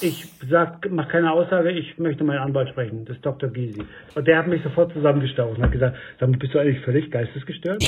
[0.00, 3.48] ich sag, mach keine Aussage, ich möchte meinen Anwalt sprechen, das ist Dr.
[3.48, 3.82] Gysi.
[4.14, 7.82] Und der hat mich sofort zusammengestaucht und hat gesagt, dann bist du eigentlich völlig geistesgestört?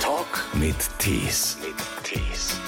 [0.00, 1.58] Talk mit Tees.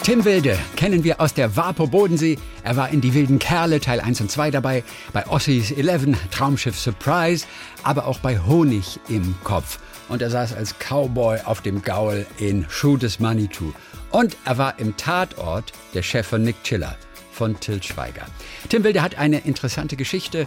[0.05, 2.37] Tim Wilde kennen wir aus der Vapo Bodensee.
[2.65, 4.83] Er war in Die wilden Kerle Teil 1 und 2 dabei,
[5.13, 7.47] bei Ossies 11, Traumschiff Surprise,
[7.85, 9.79] aber auch bei Honig im Kopf.
[10.13, 13.73] Und er saß als Cowboy auf dem Gaul in Shoot is Money Too.
[14.11, 16.99] Und er war im Tatort der Chef von Nick Chiller
[17.33, 18.27] von Till Schweiger.
[18.69, 20.47] Tim Wilde hat eine interessante Geschichte.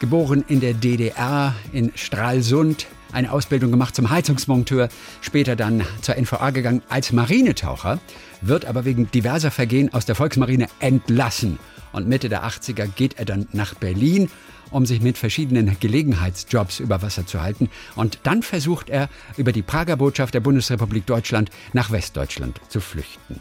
[0.00, 4.90] Geboren in der DDR in Stralsund, eine Ausbildung gemacht zum Heizungsmonteur,
[5.22, 7.98] später dann zur NVA gegangen als Marinetaucher,
[8.42, 11.58] wird aber wegen diverser Vergehen aus der Volksmarine entlassen.
[11.92, 14.28] Und Mitte der 80er geht er dann nach Berlin,
[14.70, 17.70] um sich mit verschiedenen Gelegenheitsjobs über Wasser zu halten.
[17.94, 23.40] Und dann versucht er, über die Prager Botschaft der Bundesrepublik Deutschland nach Westdeutschland zu flüchten.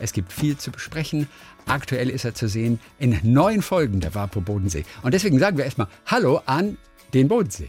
[0.00, 1.28] Es gibt viel zu besprechen.
[1.66, 4.84] Aktuell ist er zu sehen in neun Folgen der Wapo Bodensee.
[5.02, 6.76] Und deswegen sagen wir erstmal Hallo an
[7.14, 7.68] den Bodensee.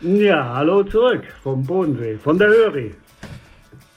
[0.00, 2.94] Ja, hallo zurück vom Bodensee, von der Höri.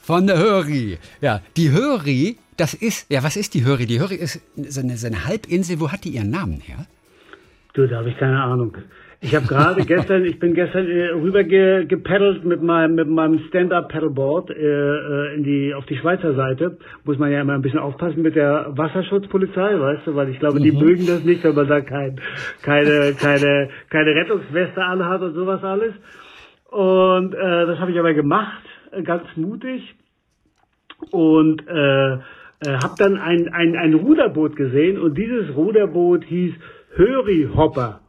[0.02, 0.97] Von der Höri.
[1.21, 3.86] Ja, die Höri, das ist, ja, was ist die Höri?
[3.86, 5.80] Die Höri ist so eine, so eine Halbinsel.
[5.80, 6.88] Wo hat die ihren Namen her?
[7.73, 8.75] Du, da habe ich keine Ahnung.
[9.23, 13.38] Ich habe gerade gestern, ich bin gestern äh, rüber ge, gepaddelt mit meinem mit meinem
[13.47, 16.80] Stand-up Paddleboard äh, äh, in die auf die Schweizer Seite.
[17.03, 20.59] Muss man ja immer ein bisschen aufpassen mit der Wasserschutzpolizei, weißt du, weil ich glaube,
[20.59, 20.80] die mhm.
[20.80, 22.19] mögen das nicht, wenn man da kein,
[22.64, 25.94] keine keine keine Rettungsweste anhat und sowas alles.
[26.72, 29.95] Und äh, das habe ich aber gemacht, äh, ganz mutig
[31.11, 32.17] und äh, äh,
[32.66, 36.53] habe dann ein, ein ein Ruderboot gesehen und dieses Ruderboot hieß
[36.95, 38.02] Höri Hopper.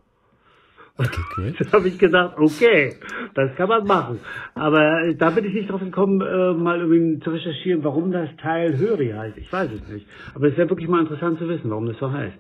[0.99, 1.55] Okay, cool.
[1.59, 2.95] Da habe ich gedacht, okay,
[3.35, 4.21] das kann man machen.
[4.55, 8.77] Aber da bin ich nicht drauf gekommen, äh, mal irgendwie zu recherchieren, warum das Teil
[8.77, 9.39] Höri heißt.
[9.39, 10.07] Ich weiß es nicht.
[10.35, 12.37] Aber es wäre wirklich mal interessant zu wissen, warum das so heißt.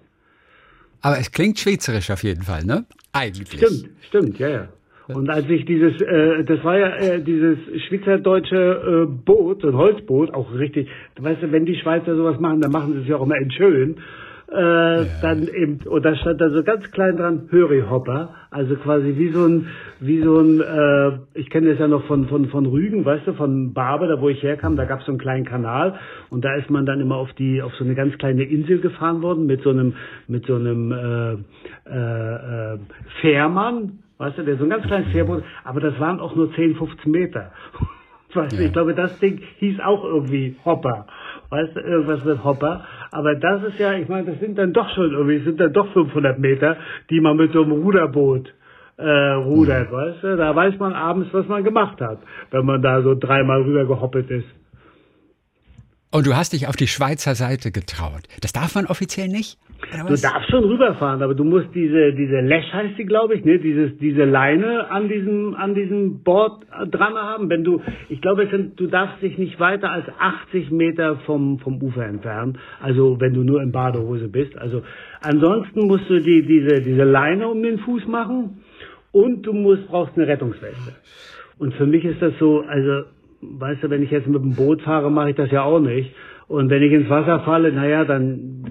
[1.01, 2.84] Aber es klingt schweizerisch auf jeden Fall, ne?
[3.12, 3.61] Eigentlich.
[3.61, 4.69] Stimmt, stimmt, ja, ja.
[5.09, 7.59] Und als ich dieses, äh, das war ja äh, dieses
[7.89, 12.71] schweizerdeutsche äh, Boot, ein Holzboot, auch richtig, weißt du, wenn die Schweizer sowas machen, dann
[12.71, 13.97] machen sie es ja auch immer in schön
[14.53, 15.05] äh, ja.
[15.23, 19.47] dann eben, und da stand da so ganz klein dran, Höri-Hopper, also quasi wie so
[19.47, 19.69] ein,
[20.01, 23.33] wie so ein, äh, ich kenne das ja noch von, von, von Rügen, weißt du,
[23.33, 25.99] von Barbe, da wo ich herkam, da gab es so einen kleinen Kanal
[26.31, 29.23] und da ist man dann immer auf die, auf so eine ganz kleine Insel gefahren
[29.23, 29.95] worden mit so einem,
[30.29, 31.33] mit so einem äh,
[31.91, 32.79] äh, äh,
[33.21, 36.77] Fährmann, weißt du, der so ein ganz kleines Fährboot, aber das waren auch nur 10,
[36.77, 37.53] 15 Meter.
[38.34, 41.07] Weißt du, ich glaube, das Ding hieß auch irgendwie Hopper.
[41.53, 42.83] Weißt du, irgendwas mit Hopper.
[43.11, 45.93] Aber das ist ja, ich meine, das sind dann doch schon irgendwie, sind dann doch
[45.93, 46.79] 500 Meter,
[47.11, 48.55] die man mit so einem Ruderboot
[48.97, 49.95] äh, rudert, mhm.
[49.95, 50.37] weißt du?
[50.39, 52.21] Da weiß man abends, was man gemacht hat,
[52.53, 54.49] wenn man da so dreimal rüber gehoppelt ist.
[56.11, 58.23] Und du hast dich auf die Schweizer Seite getraut.
[58.41, 59.59] Das darf man offiziell nicht?
[59.91, 63.59] Du darfst schon rüberfahren, aber du musst diese, diese Lash heißt die, glaube ich, ne,
[63.59, 67.50] dieses, diese Leine an diesem, an diesem Board dran haben.
[67.50, 71.82] Wenn du, ich glaube, sind, du darfst dich nicht weiter als 80 Meter vom, vom
[71.82, 72.59] Ufer entfernen.
[72.81, 74.56] Also, wenn du nur in Badehose bist.
[74.56, 74.82] Also,
[75.21, 78.62] ansonsten musst du die, diese, diese Leine um den Fuß machen
[79.10, 80.94] und du musst, brauchst eine Rettungsweste.
[81.59, 83.04] Und für mich ist das so, also,
[83.41, 86.15] weißt du, wenn ich jetzt mit dem Boot fahre, mache ich das ja auch nicht.
[86.48, 88.65] Und wenn ich ins Wasser falle, naja, dann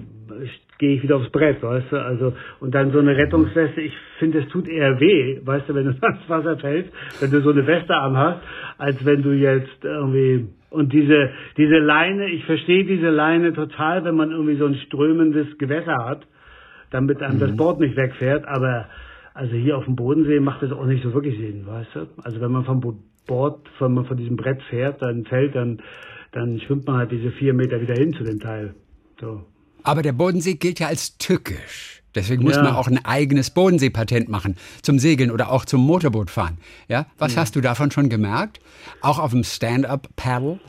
[0.82, 4.40] gehe ich wieder aufs Brett, weißt du, also, und dann so eine Rettungsweste, ich finde,
[4.40, 7.64] es tut eher weh, weißt du, wenn du ins Wasser fällst, wenn du so eine
[7.68, 8.40] Weste anhast,
[8.78, 14.16] als wenn du jetzt irgendwie, und diese, diese Leine, ich verstehe diese Leine total, wenn
[14.16, 16.26] man irgendwie so ein strömendes Gewässer hat,
[16.90, 17.40] damit einem mhm.
[17.40, 18.86] das Board nicht wegfährt, aber,
[19.34, 22.40] also hier auf dem Bodensee macht das auch nicht so wirklich Sinn, weißt du, also
[22.40, 22.80] wenn man vom
[23.28, 25.78] Board, wenn man von diesem Brett fährt, dann fällt, dann,
[26.32, 28.74] dann schwimmt man halt diese vier Meter wieder hin zu dem Teil,
[29.20, 29.42] so.
[29.84, 32.02] Aber der Bodensee gilt ja als tückisch.
[32.14, 32.62] Deswegen muss ja.
[32.62, 36.58] man auch ein eigenes Bodenseepatent machen zum Segeln oder auch zum Motorbootfahren.
[36.88, 37.40] Ja, was ja.
[37.40, 38.60] hast du davon schon gemerkt?
[39.00, 40.60] Auch auf dem Stand-up-Paddle?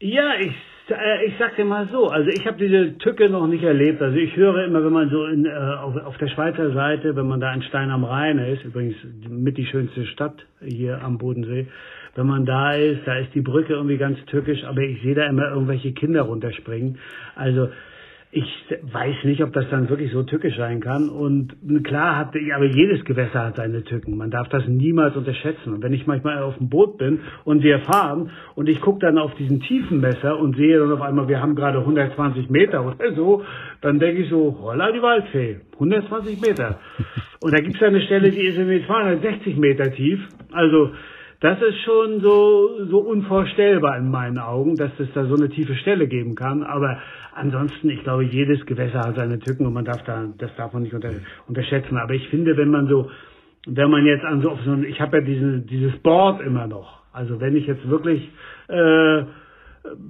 [0.00, 0.54] Ja, ich
[0.90, 4.00] äh, ich sag dir mal so, also ich habe diese Tücke noch nicht erlebt.
[4.00, 7.26] Also ich höre immer, wenn man so in, äh, auf, auf, der Schweizer Seite, wenn
[7.26, 8.96] man da in Stein am Rhein ist, übrigens
[9.28, 11.66] mit die schönste Stadt hier am Bodensee,
[12.14, 15.26] wenn man da ist, da ist die Brücke irgendwie ganz tückisch, aber ich sehe da
[15.26, 16.98] immer irgendwelche Kinder runterspringen.
[17.36, 17.68] Also
[18.30, 18.44] ich
[18.82, 21.08] weiß nicht, ob das dann wirklich so tückisch sein kann.
[21.08, 24.18] Und klar hat, aber jedes Gewässer hat seine Tücken.
[24.18, 25.72] Man darf das niemals unterschätzen.
[25.72, 29.16] Und wenn ich manchmal auf dem Boot bin und wir fahren und ich gucke dann
[29.16, 33.44] auf diesen Tiefenmesser und sehe dann auf einmal, wir haben gerade 120 Meter oder so,
[33.80, 36.80] dann denke ich so, holla die Waldfee, 120 Meter.
[37.40, 40.20] Und da gibt es eine Stelle, die ist irgendwie 260 Meter tief.
[40.52, 40.90] Also
[41.40, 45.76] das ist schon so, so unvorstellbar in meinen Augen, dass es da so eine tiefe
[45.76, 46.64] Stelle geben kann.
[46.64, 46.98] Aber
[47.32, 50.82] ansonsten, ich glaube, jedes Gewässer hat seine Tücken und man darf da, das darf man
[50.82, 51.10] nicht unter,
[51.46, 51.96] unterschätzen.
[51.96, 53.08] Aber ich finde, wenn man so,
[53.66, 57.02] wenn man jetzt an so, auf so ich habe ja diese, dieses Board immer noch.
[57.12, 58.20] Also wenn ich jetzt wirklich,
[58.66, 59.22] äh,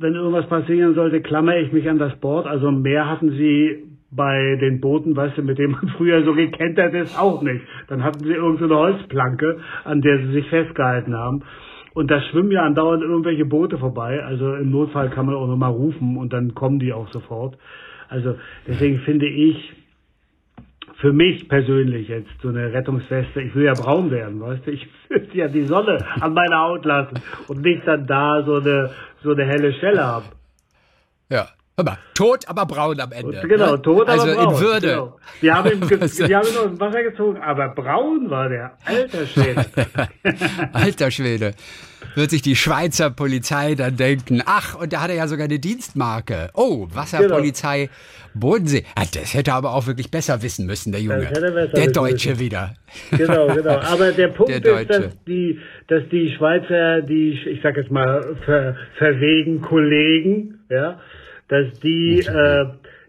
[0.01, 2.47] wenn irgendwas passieren sollte, klammere ich mich an das Board.
[2.47, 6.95] Also mehr hatten sie bei den Booten, weißt du, mit dem man früher so gekentert
[6.95, 7.65] ist, auch nicht.
[7.89, 11.43] Dann hatten sie irgendeine so Holzplanke, an der sie sich festgehalten haben.
[11.95, 14.23] Und da schwimmen ja andauernd irgendwelche Boote vorbei.
[14.25, 17.59] Also im Notfall kann man auch nochmal rufen und dann kommen die auch sofort.
[18.09, 19.73] Also deswegen finde ich,
[21.01, 24.89] für mich persönlich jetzt so eine Rettungsweste, ich will ja braun werden, weißt du, ich
[25.09, 28.91] will ja die Sonne an meiner Haut lassen und nicht dann da so eine,
[29.23, 30.27] so eine helle Stelle haben.
[31.31, 31.47] Ja,
[31.79, 33.41] Hör mal, tot, aber braun am Ende.
[33.47, 33.83] Genau, ne?
[33.83, 34.55] tot, also aber braun.
[34.55, 34.89] in Würde.
[34.89, 35.19] Genau.
[35.41, 38.73] Wir haben ihn, wir haben ihn aus dem Wasser gezogen, aber braun war der.
[38.85, 39.65] Alter Schwede.
[40.73, 41.55] Alter Schwede.
[42.17, 45.61] Wird sich die Schweizer Polizei dann denken, ach, und da hat er ja sogar eine
[45.61, 46.51] Dienstmarke.
[46.55, 47.93] Oh, Wasserpolizei genau.
[48.35, 48.83] Bodensee.
[48.99, 51.27] Ja, das hätte er aber auch wirklich besser wissen müssen, der Junge.
[51.27, 52.41] der Deutsche müssen.
[52.41, 52.75] wieder.
[53.13, 53.77] Genau, genau.
[53.93, 58.37] Aber der Punkt der ist, dass die, dass die Schweizer, die, ich sag jetzt mal,
[58.45, 60.99] ver, verwegen Kollegen, ja,
[61.49, 62.67] dass die, äh,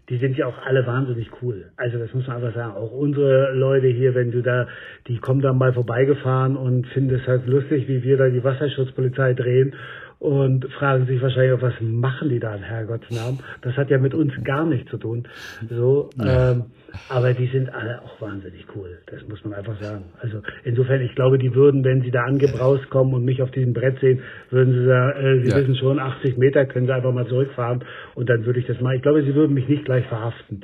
[0.10, 1.72] die sind ja auch alle wahnsinnig cool.
[1.78, 2.74] Also das muss man einfach sagen.
[2.74, 4.68] Auch unsere Leute hier, wenn du da,
[5.08, 9.34] die kommen dann mal vorbeigefahren und finden es halt lustig, wie wir da die Wasserschutzpolizei
[9.34, 9.76] drehen
[10.20, 13.40] und fragen sich wahrscheinlich auch, was machen die da in Herrgottsnamen?
[13.62, 15.28] Das hat ja mit uns gar nichts zu tun.
[15.70, 16.52] So, ja.
[16.52, 16.66] ähm,
[17.08, 19.00] aber die sind alle auch wahnsinnig cool.
[19.06, 20.04] Das muss man einfach sagen.
[20.20, 23.72] Also insofern, ich glaube, die würden, wenn sie da angebraust kommen und mich auf diesem
[23.72, 25.56] Brett sehen, würden sie sagen, äh, sie ja.
[25.56, 28.98] wissen schon, 80 Meter können sie einfach mal zurückfahren und dann würde ich das mal.
[28.98, 30.64] Ich glaube, sie würden mich nicht gleich verhaften.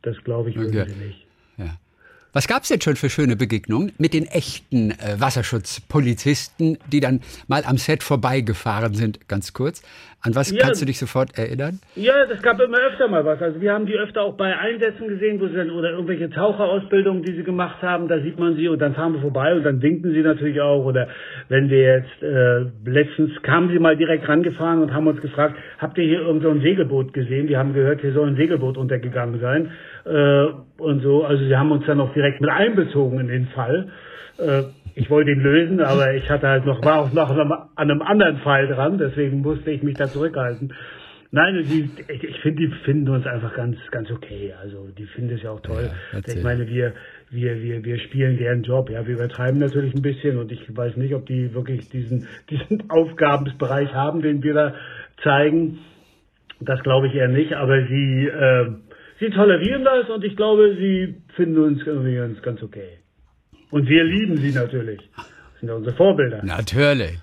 [0.00, 0.88] Das glaube ich würden okay.
[0.88, 1.21] sie nicht.
[2.34, 7.20] Was gab es denn schon für schöne Begegnungen mit den echten äh, Wasserschutzpolizisten, die dann
[7.46, 9.28] mal am Set vorbeigefahren sind?
[9.28, 9.82] Ganz kurz.
[10.22, 11.80] An was ja, kannst du dich sofort erinnern?
[11.94, 13.42] Ja, das gab immer öfter mal was.
[13.42, 17.22] Also wir haben die öfter auch bei Einsätzen gesehen, wo sie dann oder irgendwelche Taucherausbildungen,
[17.22, 19.82] die sie gemacht haben, da sieht man sie und dann fahren wir vorbei und dann
[19.82, 20.86] winken sie natürlich auch.
[20.86, 21.08] Oder
[21.50, 25.98] wenn wir jetzt äh, letztens kamen sie mal direkt rangefahren und haben uns gefragt, habt
[25.98, 27.48] ihr hier irgend so ein Segelboot gesehen?
[27.48, 29.72] Wir haben gehört, hier soll ein Segelboot untergegangen sein
[30.04, 30.46] äh,
[30.78, 31.24] und so.
[31.24, 33.88] Also sie haben uns dann auch direkt mit einbezogen in den Fall.
[34.38, 34.62] Äh,
[34.94, 38.38] ich wollte ihn lösen, aber ich hatte halt noch, war auch noch an einem anderen
[38.38, 40.72] Fall dran, deswegen musste ich mich da zurückhalten.
[41.34, 44.52] Nein, die, ich, ich finde, die finden uns einfach ganz, ganz okay.
[44.60, 45.90] Also die finden es ja auch toll.
[46.12, 46.92] Ja, ich meine, wir,
[47.30, 48.90] wir, wir, wir spielen deren Job.
[48.90, 52.90] Ja, wir übertreiben natürlich ein bisschen und ich weiß nicht, ob die wirklich diesen, diesen
[52.90, 54.74] Aufgabensbereich haben, den wir da
[55.22, 55.78] zeigen.
[56.60, 58.66] Das glaube ich eher nicht, aber sie, äh,
[59.22, 62.98] sie tolerieren das und ich glaube, sie finden uns ganz, ganz okay.
[63.70, 65.00] Und wir lieben sie natürlich.
[65.16, 66.44] Das sind ja unsere Vorbilder.
[66.44, 67.18] Natürlich.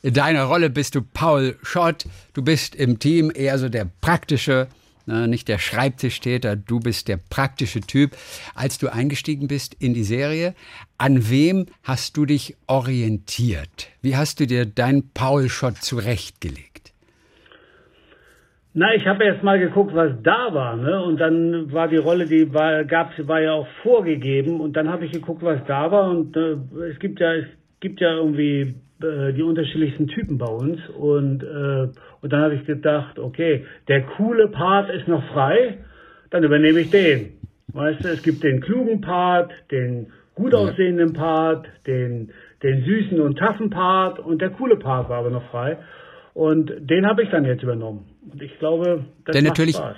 [0.00, 2.06] In deiner Rolle bist du Paul Schott.
[2.32, 4.66] Du bist im Team eher so der praktische,
[5.06, 6.56] ne, nicht der Schreibtischtäter.
[6.56, 8.16] Du bist der praktische Typ.
[8.54, 10.54] Als du eingestiegen bist in die Serie,
[10.98, 13.90] an wem hast du dich orientiert?
[14.00, 16.71] Wie hast du dir dein Paul Schott zurechtgelegt?
[18.74, 21.02] Na, ich habe erst mal geguckt, was da war, ne?
[21.02, 24.60] Und dann war die Rolle, die war, gab's, war ja auch vorgegeben.
[24.60, 26.08] Und dann habe ich geguckt, was da war.
[26.08, 26.56] Und äh,
[26.90, 27.46] es gibt ja, es
[27.80, 30.80] gibt ja irgendwie äh, die unterschiedlichsten Typen bei uns.
[30.88, 31.88] Und äh,
[32.22, 35.78] und dann habe ich gedacht, okay, der coole Part ist noch frei,
[36.30, 37.32] dann übernehme ich den.
[37.74, 42.30] Weißt du, es gibt den klugen Part, den gut aussehenden Part, den
[42.62, 45.78] den süßen und taffen Part und der coole Part war aber noch frei.
[46.34, 48.06] Und den habe ich dann jetzt übernommen.
[48.30, 49.96] Und ich glaube, das der macht natürlich, Spaß.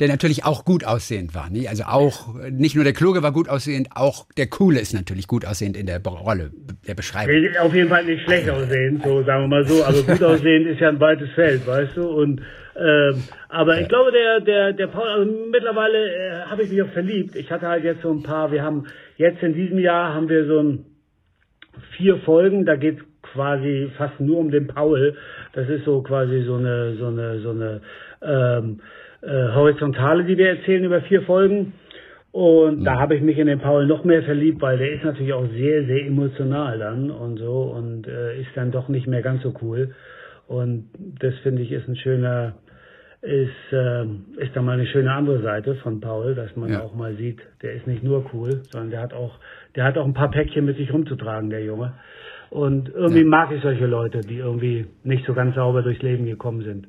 [0.00, 1.50] Der natürlich auch gut aussehend war.
[1.50, 1.68] Nicht?
[1.68, 5.46] Also auch, nicht nur der Kluge war gut aussehend, auch der Coole ist natürlich gut
[5.46, 6.50] aussehend in der Rolle,
[6.86, 7.34] der Beschreibung.
[7.60, 9.84] Auf jeden Fall nicht schlecht aussehend, so sagen wir mal so.
[9.84, 12.08] Aber gut aussehend ist ja ein weites Feld, weißt du.
[12.08, 12.42] Und
[12.76, 13.82] ähm, aber ja.
[13.82, 17.36] ich glaube, der, der, der Paul, also mittlerweile äh, habe ich mich auch verliebt.
[17.36, 20.46] Ich hatte halt jetzt so ein paar, wir haben jetzt in diesem Jahr haben wir
[20.46, 20.84] so ein
[21.96, 22.98] vier Folgen, da geht
[23.34, 25.14] quasi fast nur um den Paul.
[25.52, 27.80] Das ist so quasi so eine, so eine, so eine
[28.22, 28.80] ähm,
[29.22, 31.74] äh, Horizontale, die wir erzählen über vier Folgen.
[32.32, 32.84] Und mhm.
[32.84, 35.46] da habe ich mich in den Paul noch mehr verliebt, weil der ist natürlich auch
[35.50, 39.54] sehr, sehr emotional dann und so und äh, ist dann doch nicht mehr ganz so
[39.62, 39.94] cool.
[40.46, 42.54] Und das finde ich ist ein schöner,
[43.22, 44.04] ist, äh,
[44.42, 46.82] ist dann mal eine schöne andere Seite von Paul, dass man ja.
[46.82, 49.38] auch mal sieht, der ist nicht nur cool, sondern der hat auch,
[49.76, 51.94] der hat auch ein paar Päckchen mit sich rumzutragen, der Junge.
[52.54, 53.26] Und irgendwie ja.
[53.26, 56.86] mag ich solche Leute, die irgendwie nicht so ganz sauber durchs Leben gekommen sind.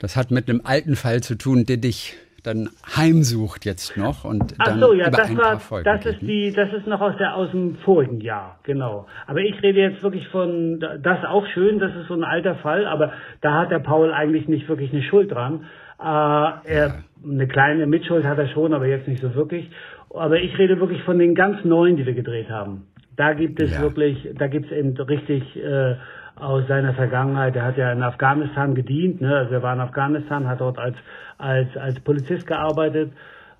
[0.00, 4.56] Das hat mit einem alten Fall zu tun, der dich dann heimsucht jetzt noch und
[4.58, 6.88] Ach dann so, ja, über das ein war, paar Folgen das ist die, das ist
[6.88, 9.06] noch aus der, aus dem vorigen Jahr, genau.
[9.28, 12.56] Aber ich rede jetzt wirklich von, das ist auch schön, das ist so ein alter
[12.56, 15.66] Fall, aber da hat der Paul eigentlich nicht wirklich eine Schuld dran.
[16.00, 19.70] Äh, er, eine kleine Mitschuld hat er schon, aber jetzt nicht so wirklich.
[20.10, 22.88] Aber ich rede wirklich von den ganz neuen, die wir gedreht haben.
[23.16, 23.80] Da gibt es Ja.
[23.80, 25.94] wirklich, da gibt es eben richtig äh,
[26.36, 27.56] aus seiner Vergangenheit.
[27.56, 29.34] Er hat ja in Afghanistan gedient, ne?
[29.36, 30.96] also er war in Afghanistan, hat dort als
[31.38, 33.12] als als Polizist gearbeitet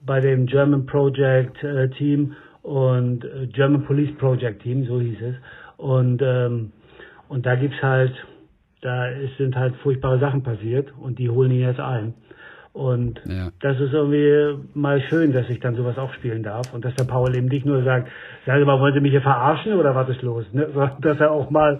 [0.04, 5.34] bei dem German Project äh, Team und äh, German Police Project Team, so hieß es.
[5.78, 6.72] Und ähm,
[7.28, 8.12] und da gibt's halt,
[8.82, 12.14] da ist, sind halt furchtbare Sachen passiert und die holen ihn jetzt ein.
[12.76, 13.48] Und Ja.
[13.60, 17.04] das ist irgendwie mal schön, dass ich dann sowas auch spielen darf und dass der
[17.04, 18.08] Paul eben nicht nur sagt,
[18.44, 20.44] sagen Sie mal, wollen Sie mich hier verarschen oder was ist los?
[20.52, 20.68] Ne?
[20.74, 21.78] Sondern dass er auch mal,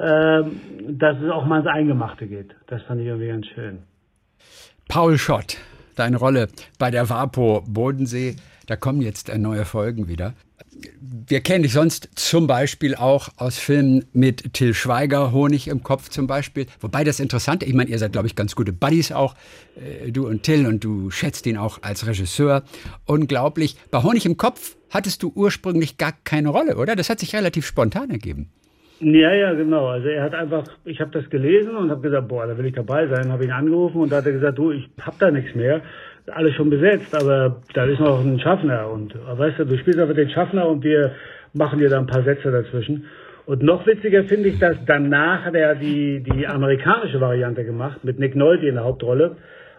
[0.00, 0.60] ähm,
[0.98, 2.54] dass es auch mal ins Eingemachte geht.
[2.68, 3.78] Das fand ich irgendwie ganz schön.
[4.88, 5.56] Paul Schott,
[5.96, 6.46] deine Rolle
[6.78, 8.36] bei der WAPO Bodensee,
[8.68, 10.34] da kommen jetzt neue Folgen wieder.
[11.00, 16.08] Wir kennen dich sonst zum Beispiel auch aus Filmen mit Till Schweiger, Honig im Kopf
[16.08, 16.66] zum Beispiel.
[16.80, 19.34] Wobei das Interessante, ich meine, ihr seid, glaube ich, ganz gute Buddies auch,
[19.76, 22.62] äh, du und Till, und du schätzt ihn auch als Regisseur.
[23.06, 23.76] Unglaublich.
[23.90, 26.96] Bei Honig im Kopf hattest du ursprünglich gar keine Rolle, oder?
[26.96, 28.50] Das hat sich relativ spontan ergeben.
[29.00, 29.88] Ja, ja, genau.
[29.88, 32.74] Also er hat einfach, ich habe das gelesen und habe gesagt, boah, da will ich
[32.74, 33.30] dabei sein.
[33.30, 35.82] Habe ihn angerufen und da hat er gesagt, du, ich hab da nichts mehr.
[36.32, 40.14] Alles schon besetzt, aber da ist noch ein Schaffner und weißt du, du spielst einfach
[40.14, 41.12] den Schaffner und wir
[41.52, 43.06] machen dir da ein paar Sätze dazwischen.
[43.46, 48.18] Und noch witziger finde ich, dass danach hat er die, die amerikanische Variante gemacht mit
[48.18, 49.36] Nick Nolte in der Hauptrolle.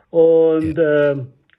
[0.10, 1.16] Und äh,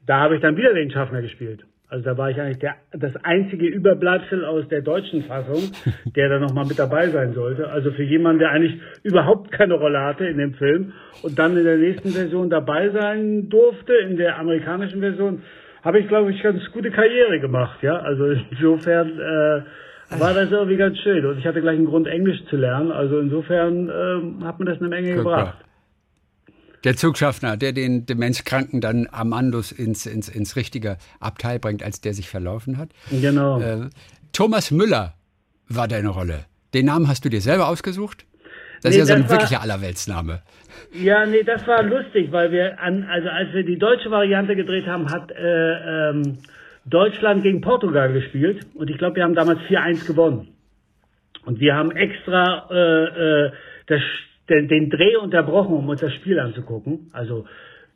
[0.06, 1.67] da habe ich dann wieder den Schaffner gespielt.
[1.90, 5.72] Also da war ich eigentlich der, das einzige Überbleibsel aus der deutschen Fassung,
[6.16, 7.70] der da nochmal mit dabei sein sollte.
[7.70, 10.92] Also für jemanden, der eigentlich überhaupt keine Rolle hatte in dem Film
[11.22, 15.42] und dann in der nächsten Version dabei sein durfte, in der amerikanischen Version,
[15.82, 17.82] habe ich, glaube ich, ganz gute Karriere gemacht.
[17.82, 19.62] Ja, Also insofern äh,
[20.20, 21.24] war das irgendwie ganz schön.
[21.24, 22.92] Und ich hatte gleich einen Grund, Englisch zu lernen.
[22.92, 25.16] Also insofern ähm, hat mir das eine Menge mal.
[25.16, 25.64] gebracht.
[26.84, 32.14] Der Zugschaffner, der den Demenzkranken dann Amandus ins, ins, ins richtige Abteil bringt, als der
[32.14, 32.90] sich verlaufen hat.
[33.10, 33.60] Genau.
[33.60, 33.88] Äh,
[34.32, 35.14] Thomas Müller
[35.68, 36.44] war deine Rolle.
[36.74, 38.24] Den Namen hast du dir selber ausgesucht?
[38.82, 40.42] Das Nee, ist ja so ein war- wirklicher Allerweltsname.
[40.92, 44.86] Ja, nee, das war lustig, weil wir an, also als wir die deutsche Variante gedreht
[44.86, 46.38] haben, hat äh, ähm,
[46.84, 50.48] Deutschland gegen Portugal gespielt und ich glaube, wir haben damals 4-1 gewonnen.
[51.44, 53.52] Und wir haben extra äh, äh,
[53.88, 54.00] das,
[54.48, 57.10] den, den Dreh unterbrochen, um uns das Spiel anzugucken.
[57.12, 57.44] Also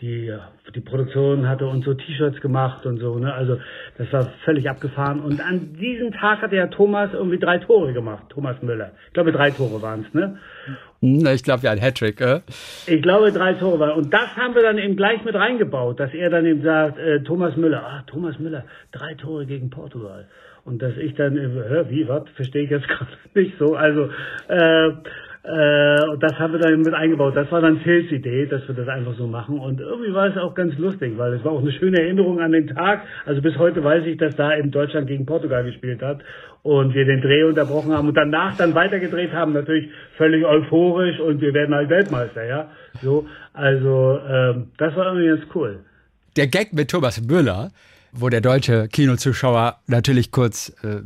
[0.02, 0.36] die,
[0.74, 3.32] die Produktion hatte uns so T-Shirts gemacht und so, ne?
[3.32, 3.58] Also
[3.98, 5.20] das war völlig abgefahren.
[5.20, 8.90] Und an diesem Tag hatte ja Thomas irgendwie drei Tore gemacht, Thomas Müller.
[9.06, 10.38] Ich glaube, drei Tore waren es, ne?
[11.00, 12.20] Hm, ich glaube, ja, ein Hattrick.
[12.20, 12.40] Äh?
[12.88, 13.92] Ich glaube, drei Tore waren.
[13.92, 17.22] Und das haben wir dann eben gleich mit reingebaut, dass er dann eben sagt, äh,
[17.22, 20.26] Thomas Müller, ah, Thomas Müller, drei Tore gegen Portugal.
[20.64, 23.76] Und dass ich dann, äh, hä, wie, was, verstehe ich jetzt gerade nicht so.
[23.76, 24.10] Also,
[24.48, 24.90] äh,
[25.44, 27.34] äh, und das haben wir dann mit eingebaut.
[27.34, 29.58] Das war dann Tills Idee, dass wir das einfach so machen.
[29.58, 32.52] Und irgendwie war es auch ganz lustig, weil es war auch eine schöne Erinnerung an
[32.52, 33.02] den Tag.
[33.26, 36.20] Also bis heute weiß ich, dass da eben Deutschland gegen Portugal gespielt hat
[36.62, 41.40] und wir den Dreh unterbrochen haben und danach dann weitergedreht haben, natürlich völlig euphorisch und
[41.40, 42.70] wir werden halt Weltmeister, ja.
[43.02, 45.80] So, also ähm, das war irgendwie ganz cool.
[46.36, 47.70] Der Gag mit Thomas Müller,
[48.12, 51.00] wo der deutsche Kinozuschauer natürlich kurz äh,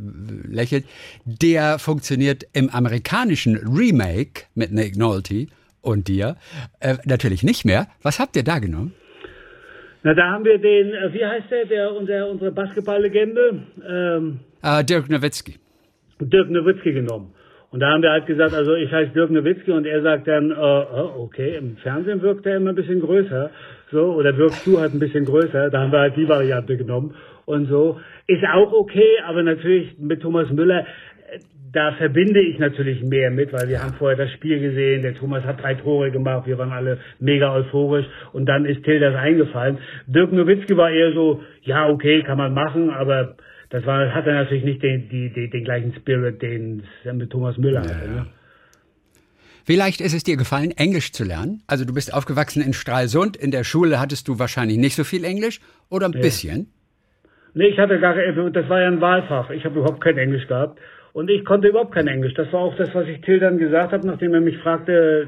[0.47, 0.85] lächelt,
[1.25, 5.47] der funktioniert im amerikanischen Remake mit Nick Nolte
[5.81, 6.35] und dir
[6.79, 7.87] äh, natürlich nicht mehr.
[8.03, 8.93] Was habt ihr da genommen?
[10.03, 14.83] Na, da haben wir den, äh, wie heißt der, der unser, unsere Basketballlegende, ähm, Äh,
[14.83, 15.55] Dirk Nowitzki.
[16.19, 17.33] Dirk Nowitzki genommen.
[17.69, 20.51] Und da haben wir halt gesagt, also ich heiße Dirk Nowitzki und er sagt dann,
[20.51, 23.51] äh, oh, okay, im Fernsehen wirkt er immer ein bisschen größer,
[23.91, 27.15] so, oder wirkst du halt ein bisschen größer, da haben wir halt die Variante genommen
[27.45, 27.99] und so.
[28.27, 31.39] Ist auch okay, aber natürlich mit Thomas Müller, äh,
[31.71, 35.43] da verbinde ich natürlich mehr mit, weil wir haben vorher das Spiel gesehen, der Thomas
[35.43, 39.77] hat drei Tore gemacht, wir waren alle mega euphorisch und dann ist Till das eingefallen.
[40.07, 43.35] Dirk Nowitzki war eher so, ja, okay, kann man machen, aber
[43.69, 47.29] das war, hat er natürlich nicht den, die, die, den gleichen Spirit, den es mit
[47.29, 48.09] Thomas Müller hatte.
[48.09, 48.25] Ne?
[49.67, 51.61] Wie leicht ist es dir gefallen, Englisch zu lernen?
[51.67, 53.35] Also du bist aufgewachsen in Stralsund.
[53.35, 55.59] In der Schule hattest du wahrscheinlich nicht so viel Englisch
[55.89, 56.71] oder ein bisschen?
[57.53, 59.49] Nee, ich hatte gar das war ja ein Wahlfach.
[59.49, 60.79] Ich habe überhaupt kein Englisch gehabt.
[61.17, 62.35] Und ich konnte überhaupt kein Englisch.
[62.35, 65.25] Das war auch das, was ich Till dann gesagt habe, nachdem er mich fragte,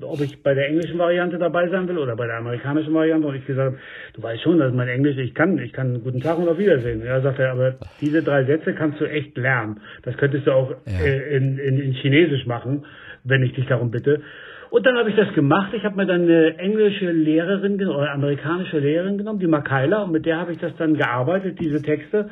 [0.00, 3.28] ob ich bei der englischen Variante dabei sein will oder bei der amerikanischen Variante.
[3.28, 3.78] Und ich gesagt habe,
[4.14, 7.04] du weißt schon, dass mein Englisch, ich kann, ich kann guten Tag und auf Wiedersehen.
[7.04, 9.80] Ja, sagt er, aber diese drei Sätze kannst du echt lernen.
[10.04, 11.04] Das könntest du auch Ja.
[11.04, 12.86] äh, in, in, in Chinesisch machen,
[13.22, 14.22] wenn ich dich darum bitte.
[14.70, 15.74] Und dann habe ich das gemacht.
[15.74, 20.24] Ich habe mir dann eine englische Lehrerin oder amerikanische Lehrerin genommen, die Makaila, und mit
[20.24, 22.30] der habe ich das dann gearbeitet, diese Texte.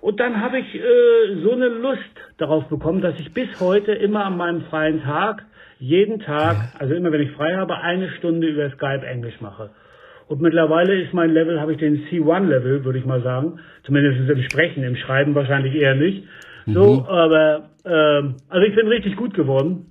[0.00, 2.00] Und dann habe ich äh, so eine Lust
[2.38, 5.44] darauf bekommen, dass ich bis heute immer an meinem freien Tag,
[5.78, 9.70] jeden Tag, also immer wenn ich frei habe, eine Stunde über Skype Englisch mache.
[10.28, 13.60] Und mittlerweile ist mein Level, habe ich den C1-Level, würde ich mal sagen.
[13.84, 16.24] Zumindest im Sprechen, im Schreiben wahrscheinlich eher nicht.
[16.66, 17.06] So, mhm.
[17.06, 19.86] aber ähm, also ich bin richtig gut geworden,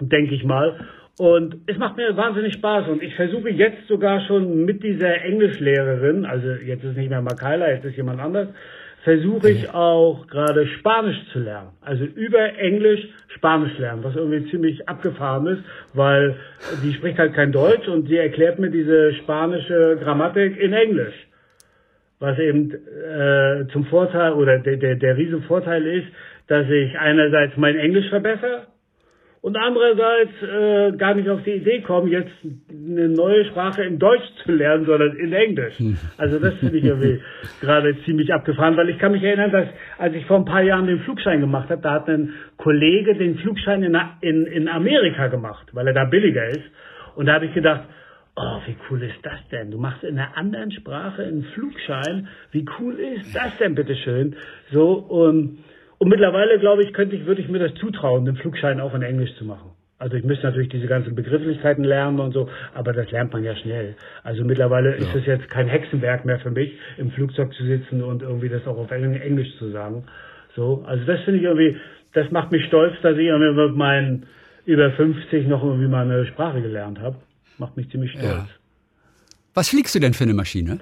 [0.00, 0.78] denke ich mal.
[1.18, 2.88] Und es macht mir wahnsinnig Spaß.
[2.88, 7.70] Und ich versuche jetzt sogar schon mit dieser Englischlehrerin, also jetzt ist nicht mehr Makaila,
[7.72, 8.48] jetzt ist jemand anders,
[9.02, 11.70] versuche ich auch gerade Spanisch zu lernen.
[11.80, 15.62] Also über Englisch Spanisch lernen, was irgendwie ziemlich abgefahren ist,
[15.94, 16.36] weil
[16.82, 21.14] die spricht halt kein Deutsch und sie erklärt mir diese spanische Grammatik in Englisch.
[22.18, 26.08] Was eben äh, zum Vorteil oder der, der, der riesen Vorteil ist,
[26.48, 28.66] dass ich einerseits mein Englisch verbessere
[29.42, 32.32] und andererseits äh, gar nicht auf die Idee kommen, jetzt
[32.68, 35.74] eine neue Sprache in Deutsch zu lernen, sondern in Englisch.
[36.18, 37.20] Also das finde ich irgendwie
[37.60, 39.68] gerade ziemlich abgefahren, weil ich kann mich erinnern, dass
[39.98, 43.38] als ich vor ein paar Jahren den Flugschein gemacht habe, da hat ein Kollege den
[43.38, 46.64] Flugschein in, in, in Amerika gemacht, weil er da billiger ist.
[47.16, 47.84] Und da habe ich gedacht,
[48.36, 49.70] oh, wie cool ist das denn?
[49.70, 52.28] Du machst in einer anderen Sprache einen Flugschein.
[52.52, 54.36] Wie cool ist das denn, bitteschön?
[54.70, 55.58] So, und
[56.00, 59.02] und mittlerweile, glaube ich, könnte ich, würde ich mir das zutrauen, den Flugschein auch in
[59.02, 59.72] Englisch zu machen.
[59.98, 63.54] Also ich müsste natürlich diese ganzen Begrifflichkeiten lernen und so, aber das lernt man ja
[63.54, 63.96] schnell.
[64.22, 64.96] Also mittlerweile ja.
[64.96, 68.66] ist es jetzt kein Hexenwerk mehr für mich, im Flugzeug zu sitzen und irgendwie das
[68.66, 70.04] auch auf Englisch zu sagen.
[70.56, 71.76] So, also das finde ich irgendwie,
[72.14, 74.26] das macht mich stolz, dass ich irgendwie mit meinen
[74.64, 77.16] über 50 noch irgendwie mal eine Sprache gelernt habe.
[77.58, 78.24] Macht mich ziemlich stolz.
[78.24, 78.48] Ja.
[79.52, 80.78] Was fliegst du denn für eine Maschine?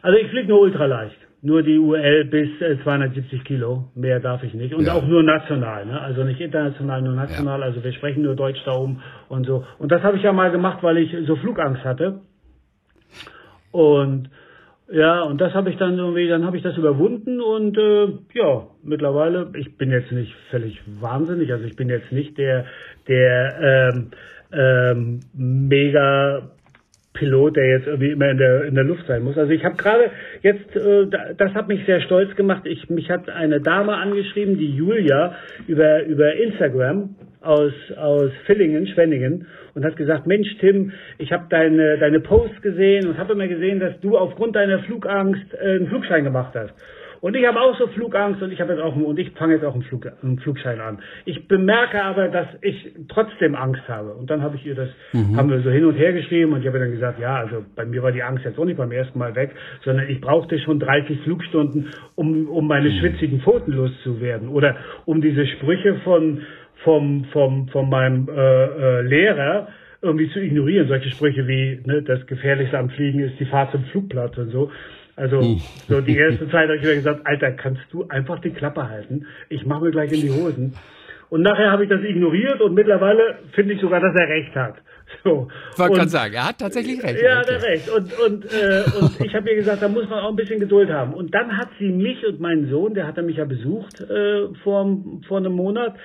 [0.00, 2.48] Also ich fliege nur ultraleicht nur die UL bis
[2.82, 3.84] 270 äh, Kilo.
[3.94, 4.74] Mehr darf ich nicht.
[4.74, 4.94] Und ja.
[4.94, 6.00] auch nur national, ne?
[6.00, 7.60] also nicht international, nur national.
[7.60, 7.66] Ja.
[7.66, 9.64] Also wir sprechen nur Deutsch da oben und so.
[9.78, 12.20] Und das habe ich ja mal gemacht, weil ich so Flugangst hatte.
[13.70, 14.28] Und
[14.90, 18.66] ja, und das habe ich dann irgendwie, dann habe ich das überwunden und äh, ja,
[18.82, 22.66] mittlerweile, ich bin jetzt nicht völlig wahnsinnig, also ich bin jetzt nicht der,
[23.08, 24.10] der ähm,
[24.52, 26.50] ähm, mega
[27.16, 29.36] Pilot, der jetzt irgendwie immer in der, in der Luft sein muss.
[29.36, 30.10] Also ich habe gerade
[30.42, 31.06] jetzt, äh,
[31.36, 32.62] das hat mich sehr stolz gemacht.
[32.64, 35.34] Ich, mich hat eine Dame angeschrieben, die Julia,
[35.66, 41.98] über, über Instagram aus, aus Villingen, Schwenningen, und hat gesagt, Mensch Tim, ich habe deine,
[41.98, 46.24] deine Posts gesehen und habe immer gesehen, dass du aufgrund deiner Flugangst äh, einen Flugschein
[46.24, 46.74] gemacht hast.
[47.20, 49.64] Und ich habe auch so Flugangst und ich habe jetzt auch und ich fange jetzt
[49.64, 50.98] auch einen, Flug, einen, Flugschein an.
[51.24, 54.12] Ich bemerke aber, dass ich trotzdem Angst habe.
[54.14, 55.36] Und dann habe ich ihr das, mhm.
[55.36, 57.84] haben wir so hin und her geschrieben und ich habe dann gesagt, ja, also bei
[57.84, 59.50] mir war die Angst jetzt auch nicht beim ersten Mal weg,
[59.84, 62.98] sondern ich brauchte schon 30 Flugstunden, um, um meine mhm.
[62.98, 64.48] schwitzigen Pfoten loszuwerden.
[64.48, 66.42] Oder um diese Sprüche von,
[66.84, 69.68] vom, vom, von meinem äh, äh, Lehrer,
[70.02, 70.88] irgendwie zu ignorieren.
[70.88, 74.70] Solche Sprüche wie, ne, das Gefährlichste am Fliegen ist die Fahrt zum Flugplatz und so.
[75.16, 75.60] Also hm.
[75.88, 79.26] so die erste Zeit habe ich mir gesagt, Alter, kannst du einfach die Klappe halten?
[79.48, 80.74] Ich mache mir gleich in die Hosen.
[81.28, 84.76] Und nachher habe ich das ignoriert und mittlerweile finde ich sogar, dass er recht hat.
[85.24, 85.48] So.
[85.76, 87.20] Wollte gerade sagen, er hat tatsächlich recht.
[87.20, 87.88] Ja, er hat recht.
[87.88, 90.90] Und, und, äh, und ich habe ihr gesagt, da muss man auch ein bisschen Geduld
[90.90, 91.14] haben.
[91.14, 94.48] Und dann hat sie mich und meinen Sohn, der hat er mich ja besucht äh,
[94.62, 94.86] vor,
[95.26, 95.96] vor einem Monat,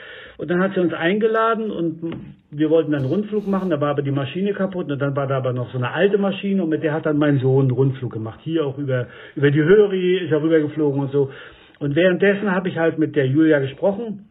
[0.41, 2.15] und dann hat sie uns eingeladen und
[2.49, 5.37] wir wollten einen Rundflug machen, da war aber die Maschine kaputt und dann war da
[5.37, 8.11] aber noch so eine alte Maschine und mit der hat dann mein Sohn einen Rundflug
[8.11, 8.39] gemacht.
[8.41, 11.29] Hier auch über, über die Höri ist er rübergeflogen und so.
[11.77, 14.30] Und währenddessen habe ich halt mit der Julia gesprochen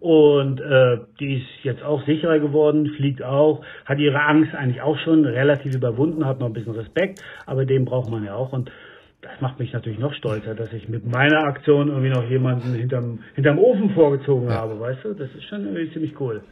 [0.00, 4.98] und äh, die ist jetzt auch sicherer geworden, fliegt auch, hat ihre Angst eigentlich auch
[4.98, 8.52] schon relativ überwunden, hat noch ein bisschen Respekt, aber den braucht man ja auch.
[8.52, 8.70] Und
[9.22, 13.20] das macht mich natürlich noch stolzer, dass ich mit meiner Aktion irgendwie noch jemanden hinterm,
[13.34, 14.54] hinterm Ofen vorgezogen ja.
[14.56, 15.14] habe, weißt du?
[15.14, 16.42] Das ist schon irgendwie ziemlich cool.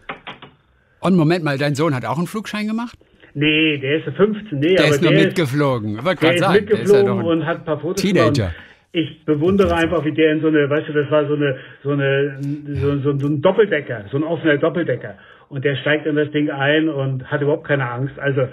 [1.01, 2.99] Und Moment mal, dein Sohn hat auch einen Flugschein gemacht?
[3.35, 4.59] Nee, der ist 15.
[4.59, 5.99] Nee, der ist nur mitgeflogen.
[5.99, 8.33] Ist, der ist mitgeflogen ist ja und hat ein paar Fotos Teenager.
[8.33, 8.57] Gemacht.
[8.97, 11.91] Ich bewundere einfach, wie der in so eine, weißt du, das war so eine, so
[11.91, 12.39] eine,
[12.75, 15.17] so, so, so ein Doppeldecker, so ein offener Doppeldecker.
[15.49, 18.17] Und der steigt in das Ding ein und hat überhaupt keine Angst.
[18.21, 18.47] Also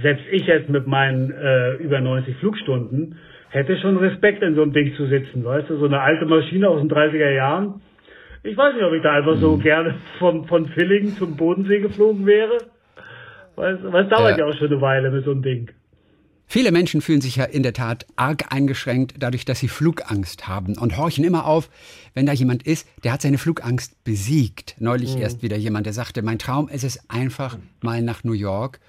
[0.00, 4.72] selbst ich jetzt mit meinen äh, über 90 Flugstunden hätte schon Respekt, in so einem
[4.72, 7.80] Ding zu sitzen, weißt du, so eine alte Maschine aus den 30er Jahren.
[8.44, 9.60] Ich weiß nicht, ob ich da einfach so mhm.
[9.60, 12.58] gerne von, von Villingen zum Bodensee geflogen wäre.
[13.56, 14.38] Weil es dauert ja.
[14.38, 15.68] ja auch schon eine Weile mit so einem Ding.
[16.52, 20.76] Viele Menschen fühlen sich ja in der Tat arg eingeschränkt, dadurch, dass sie Flugangst haben
[20.76, 21.70] und horchen immer auf,
[22.12, 24.74] wenn da jemand ist, der hat seine Flugangst besiegt.
[24.80, 25.22] Neulich mhm.
[25.22, 28.80] erst wieder jemand, der sagte, mein Traum ist es einfach mal nach New York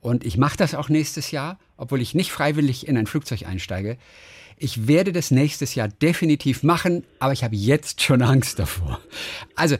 [0.00, 3.98] und ich mache das auch nächstes Jahr, obwohl ich nicht freiwillig in ein Flugzeug einsteige.
[4.56, 9.00] Ich werde das nächstes Jahr definitiv machen, aber ich habe jetzt schon Angst davor.
[9.56, 9.74] Also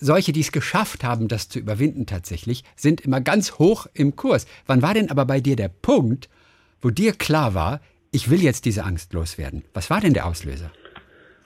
[0.00, 4.46] solche, die es geschafft haben, das zu überwinden tatsächlich, sind immer ganz hoch im Kurs.
[4.66, 6.28] Wann war denn aber bei dir der Punkt,
[6.82, 7.80] wo dir klar war,
[8.12, 9.62] ich will jetzt diese Angst loswerden?
[9.72, 10.70] Was war denn der Auslöser?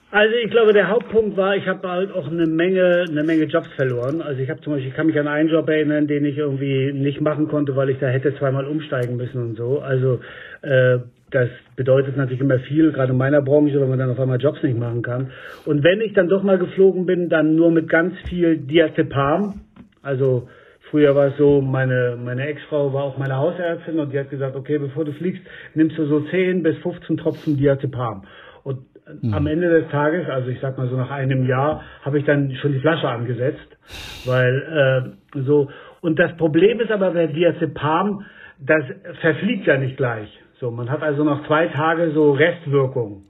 [0.09, 3.67] Also ich glaube, der Hauptpunkt war, ich habe halt auch eine Menge, eine Menge Jobs
[3.75, 4.21] verloren.
[4.21, 6.93] Also ich habe zum Beispiel, ich kann mich an einen Job erinnern, den ich irgendwie
[6.93, 9.79] nicht machen konnte, weil ich da hätte zweimal umsteigen müssen und so.
[9.79, 10.21] Also
[10.61, 10.99] äh,
[11.31, 14.63] das bedeutet natürlich immer viel, gerade in meiner Branche, wenn man dann auf einmal Jobs
[14.63, 15.31] nicht machen kann.
[15.65, 19.61] Und wenn ich dann doch mal geflogen bin, dann nur mit ganz viel Diazepam.
[20.01, 20.47] Also
[20.89, 24.55] früher war es so, meine, meine Ex-Frau war auch meine Hausärztin und die hat gesagt,
[24.55, 25.41] okay, bevor du fliegst,
[25.73, 28.23] nimmst du so 10 bis 15 Tropfen Diazepam.
[28.63, 28.79] Und
[29.21, 29.33] mhm.
[29.33, 32.51] am Ende des Tages, also ich sag mal so nach einem Jahr, habe ich dann
[32.61, 33.77] schon die Flasche angesetzt,
[34.25, 35.69] weil äh, so
[36.01, 38.25] und das Problem ist aber bei Diazepam,
[38.59, 38.83] das
[39.21, 40.29] verfliegt ja nicht gleich.
[40.59, 43.23] So, man hat also noch zwei Tage so Restwirkung.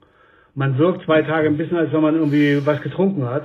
[0.54, 3.44] Man wirkt zwei Tage ein bisschen, als wenn man irgendwie was getrunken hat.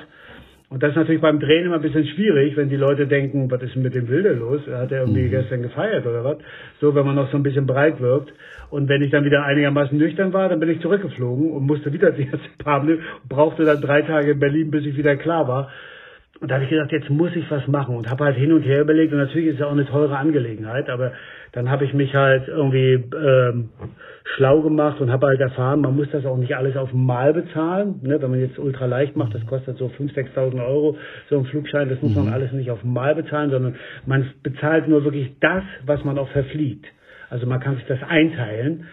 [0.73, 3.61] Und das ist natürlich beim Drehen immer ein bisschen schwierig, wenn die Leute denken, was
[3.61, 4.59] ist denn mit dem Wilde los?
[4.65, 5.29] Hat er irgendwie mhm.
[5.29, 6.37] gestern gefeiert oder was?
[6.81, 8.33] So, wenn man noch so ein bisschen breit wirkt.
[8.71, 12.09] Und wenn ich dann wieder einigermaßen nüchtern war, dann bin ich zurückgeflogen und musste wieder
[12.17, 15.69] die erste Pablo und brauchte dann drei Tage in Berlin, bis ich wieder klar war.
[16.43, 18.63] Und da habe ich gedacht, jetzt muss ich was machen und habe halt hin und
[18.63, 19.13] her überlegt.
[19.13, 21.13] Und natürlich ist es ja auch eine teure Angelegenheit, aber
[21.53, 23.69] dann habe ich mich halt irgendwie ähm,
[24.35, 28.01] schlau gemacht und habe halt erfahren, man muss das auch nicht alles auf Mal bezahlen.
[28.01, 28.21] Ne?
[28.21, 30.97] Wenn man jetzt ultra leicht macht, das kostet so 5.000, 6.000 Euro,
[31.29, 32.33] so ein Flugschein, das muss man mhm.
[32.33, 33.75] alles nicht auf Mal bezahlen, sondern
[34.05, 36.85] man bezahlt nur wirklich das, was man auch verfliegt.
[37.29, 38.85] Also man kann sich das einteilen.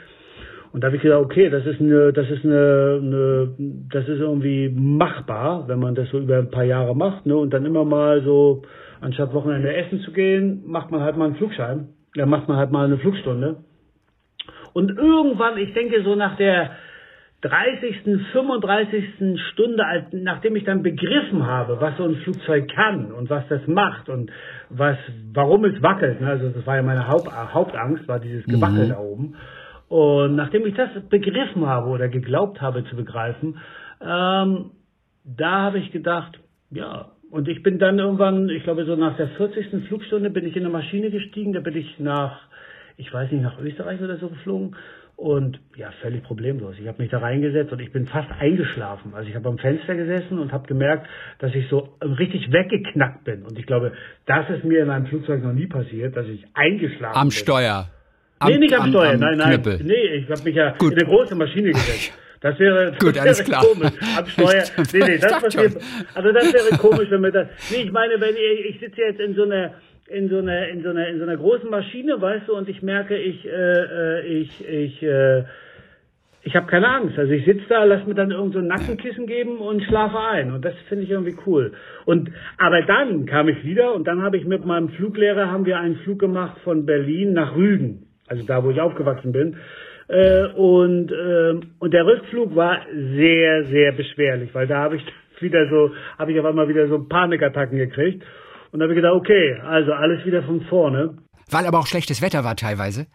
[0.73, 3.55] Und da habe ich gedacht, okay, das ist eine, das ist eine, eine,
[3.91, 7.37] das ist irgendwie machbar, wenn man das so über ein paar Jahre macht, ne?
[7.37, 8.63] Und dann immer mal so,
[9.01, 12.73] anstatt Wochenende essen zu gehen, macht man halt mal einen Flugschein da macht man halt
[12.73, 13.57] mal eine Flugstunde.
[14.73, 16.73] Und irgendwann, ich denke so nach der
[17.43, 18.03] 30.,
[18.33, 19.41] 35.
[19.53, 24.09] Stunde, nachdem ich dann begriffen habe, was so ein Flugzeug kann und was das macht
[24.09, 24.31] und
[24.69, 24.99] was,
[25.33, 26.29] warum es wackelt, ne?
[26.29, 28.89] also das war ja meine Haupt, Hauptangst, war dieses Gewackel mhm.
[28.91, 29.37] da oben.
[29.91, 33.59] Und nachdem ich das begriffen habe oder geglaubt habe zu begreifen,
[34.01, 34.71] ähm,
[35.25, 36.39] da habe ich gedacht,
[36.71, 39.89] ja, und ich bin dann irgendwann, ich glaube so nach der 40.
[39.89, 42.41] Flugstunde bin ich in eine Maschine gestiegen, da bin ich nach,
[42.99, 44.77] ich weiß nicht, nach Österreich oder so geflogen
[45.17, 46.77] und ja, völlig problemlos.
[46.81, 49.13] Ich habe mich da reingesetzt und ich bin fast eingeschlafen.
[49.13, 51.09] Also ich habe am Fenster gesessen und habe gemerkt,
[51.41, 53.43] dass ich so richtig weggeknackt bin.
[53.43, 53.91] Und ich glaube,
[54.27, 57.33] das ist mir in einem Flugzeug noch nie passiert, dass ich eingeschlafen am bin.
[57.33, 57.89] Steuer.
[58.41, 59.63] Am, nee, nicht am, am Steuer, am nein, nein.
[59.63, 59.81] Knüppel.
[59.85, 60.93] Nee, ich habe mich ja Gut.
[60.93, 62.13] in eine große Maschine gesetzt.
[62.41, 63.63] Das wäre, Gut, das wäre klar.
[63.63, 63.93] komisch.
[64.17, 64.65] Am Steuer.
[64.95, 65.77] nee, nee, das passiert.
[66.15, 67.49] Also das wäre komisch, wenn wir das.
[67.71, 69.75] Nee, ich meine, wenn ich, ich sitze jetzt in so einer
[70.09, 72.83] in so einer in so einer in so einer großen Maschine, weißt du, und ich
[72.83, 75.45] merke, ich äh, äh ich ich äh,
[76.43, 77.19] ich habe keine Angst.
[77.19, 80.53] Also ich sitze da, lass mir dann irgend so ein Nackenkissen geben und schlafe ein.
[80.53, 81.73] Und das finde ich irgendwie cool.
[82.07, 85.79] Und aber dann kam ich wieder und dann habe ich mit meinem Fluglehrer haben wir
[85.79, 89.57] einen Flug gemacht von Berlin nach Rügen, also da, wo ich aufgewachsen bin.
[90.09, 95.03] Äh, und, äh, und der Rückflug war sehr, sehr beschwerlich, weil da habe ich
[95.41, 98.25] wieder so, habe ich auf einmal wieder so Panikattacken gekriegt.
[98.73, 101.19] Und da habe ich gedacht, okay, also alles wieder von vorne.
[101.51, 103.07] Weil aber auch schlechtes Wetter war teilweise.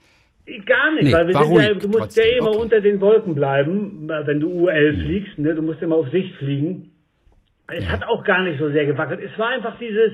[0.66, 2.26] Gar nicht, nee, weil wir sind ja, du musst trotzdem.
[2.26, 2.60] ja immer okay.
[2.60, 5.02] unter den Wolken bleiben, wenn du UL mhm.
[5.02, 5.56] fliegst, ne?
[5.56, 6.92] Du musst immer auf Sicht fliegen.
[7.68, 7.94] Es ja.
[7.94, 9.22] hat auch gar nicht so sehr gewackelt.
[9.24, 10.12] Es war einfach dieses,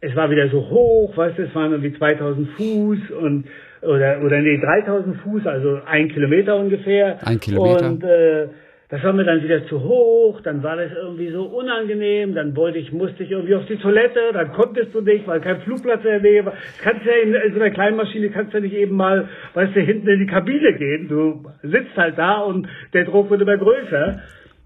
[0.00, 3.44] es war wieder so hoch, weißt du, es waren irgendwie 2000 Fuß und
[3.82, 7.18] oder, oder nee, 3000 Fuß, also ein Kilometer ungefähr.
[7.26, 7.88] Ein Kilometer.
[7.88, 8.48] Und äh,
[8.90, 12.78] das war mir dann wieder zu hoch, dann war das irgendwie so unangenehm, dann wollte
[12.78, 16.10] ich, musste ich irgendwie auf die Toilette, dann konntest du nicht, weil kein Flugplatz in
[16.10, 16.54] der Nähe war.
[16.82, 19.80] Kannst ja in, in so einer kleinen Maschine, kannst ja nicht eben mal, weißt du,
[19.80, 21.06] hinten in die Kabine gehen.
[21.08, 24.20] Du sitzt halt da und der Druck wird immer größer.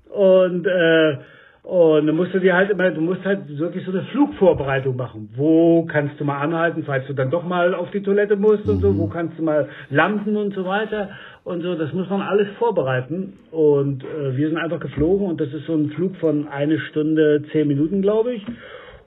[0.08, 1.16] Und äh,
[1.64, 5.30] und dann musst du dir halt immer, du musst halt wirklich so eine Flugvorbereitung machen.
[5.34, 8.82] Wo kannst du mal anhalten, falls du dann doch mal auf die Toilette musst und
[8.82, 11.08] so, wo kannst du mal landen und so weiter
[11.42, 11.74] und so.
[11.74, 13.38] Das muss man alles vorbereiten.
[13.50, 17.42] Und äh, wir sind einfach geflogen und das ist so ein Flug von eine Stunde,
[17.50, 18.44] zehn Minuten, glaube ich.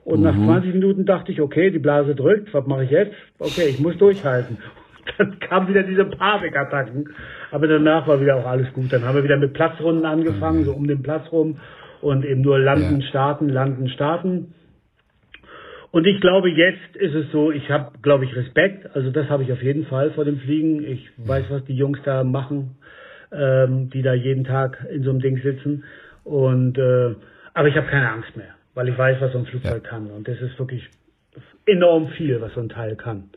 [0.04, 0.24] Und mhm.
[0.24, 3.14] nach 20 Minuten dachte ich, okay, die Blase drückt, was mache ich jetzt?
[3.38, 4.58] Okay, ich muss durchhalten.
[5.16, 7.08] Dann kamen wieder diese Panikattacken.
[7.52, 8.92] Aber danach war wieder auch alles gut.
[8.92, 11.58] Dann haben wir wieder mit Platzrunden angefangen, so um den Platz rum
[12.00, 13.08] und eben nur landen, ja.
[13.08, 14.54] starten, landen, starten.
[15.90, 18.94] Und ich glaube, jetzt ist es so, ich habe, glaube ich, Respekt.
[18.94, 20.84] Also das habe ich auf jeden Fall vor dem Fliegen.
[20.84, 22.76] Ich weiß, was die Jungs da machen,
[23.32, 25.84] ähm, die da jeden Tag in so einem Ding sitzen.
[26.24, 27.14] Und äh,
[27.54, 29.90] aber ich habe keine Angst mehr, weil ich weiß, was so ein Flugzeug ja.
[29.90, 30.10] kann.
[30.10, 30.88] Und das ist wirklich
[31.66, 33.30] enorm viel, was so ein Teil kann.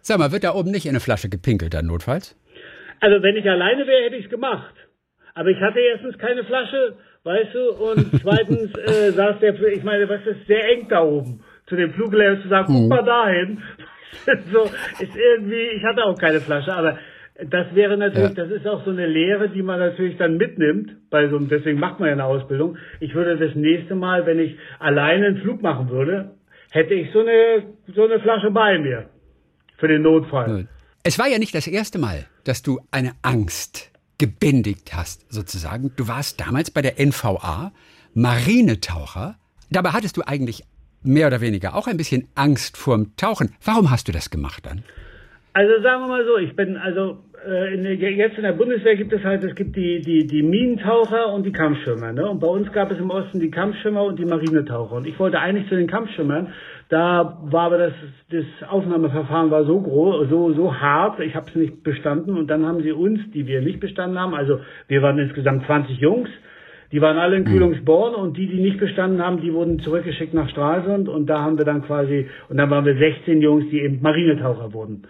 [0.00, 2.36] Sag mal, wird da oben nicht in eine Flasche gepinkelt dann notfalls?
[3.00, 4.74] Also wenn ich alleine wäre, hätte ich es gemacht.
[5.34, 10.08] Aber ich hatte erstens keine Flasche, weißt du, und zweitens äh, saß der, ich meine,
[10.08, 12.88] was ist sehr eng da oben, zu dem Fluglehrer zu sagen, guck Mhm.
[12.88, 13.62] mal dahin.
[14.52, 14.62] so,
[15.02, 16.98] ist irgendwie, ich hatte auch keine Flasche, aber
[17.50, 18.44] das wäre natürlich, Ja.
[18.44, 21.80] das ist auch so eine Lehre, die man natürlich dann mitnimmt, bei so einem, deswegen
[21.80, 22.76] macht man ja eine Ausbildung.
[23.00, 26.30] Ich würde das nächste Mal, wenn ich alleine einen Flug machen würde,
[26.70, 29.06] hätte ich so eine, so eine Flasche bei mir.
[29.78, 30.68] Für den Notfall.
[31.02, 35.92] Es war ja nicht das erste Mal, dass du eine Angst gebändigt hast, sozusagen.
[35.96, 37.72] Du warst damals bei der NVA
[38.14, 39.36] Marinetaucher.
[39.70, 40.62] Dabei hattest du eigentlich
[41.02, 43.54] mehr oder weniger auch ein bisschen Angst vorm Tauchen.
[43.64, 44.84] Warum hast du das gemacht dann?
[45.52, 48.96] Also sagen wir mal so, ich bin also äh, in der, jetzt in der Bundeswehr
[48.96, 52.28] gibt es halt, es gibt die die die Minentaucher und die Kampfschwimmer, ne?
[52.28, 54.96] Und bei uns gab es im Osten die Kampfschwimmer und die Marinetaucher.
[54.96, 56.52] Und ich wollte eigentlich zu den Kampfschwimmern.
[56.94, 57.92] Da war aber das
[58.30, 62.36] das Aufnahmeverfahren war so groß, so so hart, ich habe es nicht bestanden.
[62.36, 65.98] Und dann haben sie uns, die wir nicht bestanden haben, also wir waren insgesamt 20
[65.98, 66.28] Jungs.
[66.92, 70.48] Die waren alle in Kühlungsborn und die, die nicht bestanden haben, die wurden zurückgeschickt nach
[70.50, 74.00] Stralsund und da haben wir dann quasi, und dann waren wir 16 Jungs, die eben
[74.00, 75.02] Marinetaucher wurden.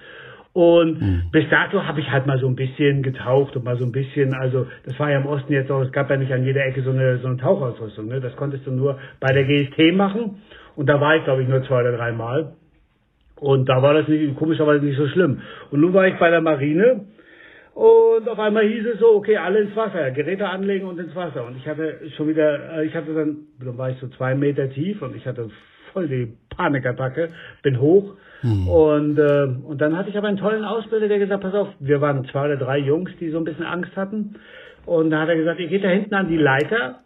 [0.55, 3.93] Und bis dato habe ich halt mal so ein bisschen getaucht und mal so ein
[3.93, 6.65] bisschen, also das war ja im Osten jetzt auch, es gab ja nicht an jeder
[6.65, 8.23] Ecke so eine, so eine Tauchausrüstung, ne?
[8.23, 10.37] das konntest du nur bei der GST machen
[10.77, 12.55] und da war ich glaube ich nur zwei oder drei Mal.
[13.41, 15.43] Und da war das nicht, komischerweise nicht so schlimm.
[15.71, 17.07] Und nun war ich bei der Marine
[17.75, 21.45] und auf einmal hieß es so, okay, alle ins Wasser, Geräte anlegen und ins Wasser.
[21.45, 24.71] Und ich hatte schon wieder, äh, ich hatte dann, dann war ich so zwei Meter
[24.71, 25.51] tief und ich hatte
[25.93, 27.31] voll die Panikattacke,
[27.63, 28.15] bin hoch.
[28.69, 32.01] Und, äh, und dann hatte ich aber einen tollen Ausbilder, der gesagt, pass auf, wir
[32.01, 34.37] waren zwei oder drei Jungs, die so ein bisschen Angst hatten.
[34.87, 37.01] Und da hat er gesagt, ihr geht da hinten an die Leiter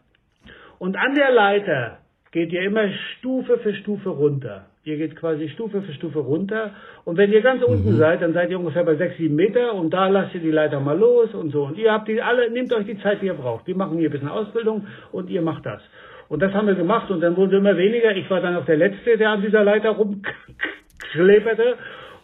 [0.79, 1.99] und an der Leiter
[2.33, 2.89] geht ihr immer
[3.19, 4.67] Stufe für Stufe runter.
[4.85, 6.73] Ihr geht quasi Stufe für Stufe runter.
[7.05, 9.91] Und wenn ihr ganz unten seid, dann seid ihr ungefähr bei sechs, sieben Meter und
[9.91, 11.65] da lasst ihr die Leiter mal los und so.
[11.65, 13.67] Und ihr habt die alle, nehmt euch die Zeit, die ihr braucht.
[13.67, 15.83] Wir machen hier ein bisschen Ausbildung und ihr macht das.
[16.29, 18.15] Und das haben wir gemacht und dann wurde immer weniger.
[18.17, 21.77] Ich war dann auch der Letzte, der an dieser Leiter rumschlepperte.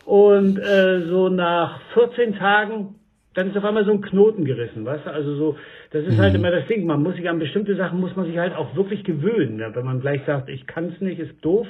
[0.05, 2.97] Und äh, so nach 14 Tagen,
[3.35, 5.11] dann ist auf einmal so ein Knoten gerissen, weißt du?
[5.11, 5.57] Also so,
[5.91, 6.87] das ist halt immer das Ding.
[6.87, 9.57] Man muss sich an bestimmte Sachen muss man sich halt auch wirklich gewöhnen.
[9.57, 9.71] Ne?
[9.75, 11.67] Wenn man gleich sagt, ich kann es nicht, ist doof.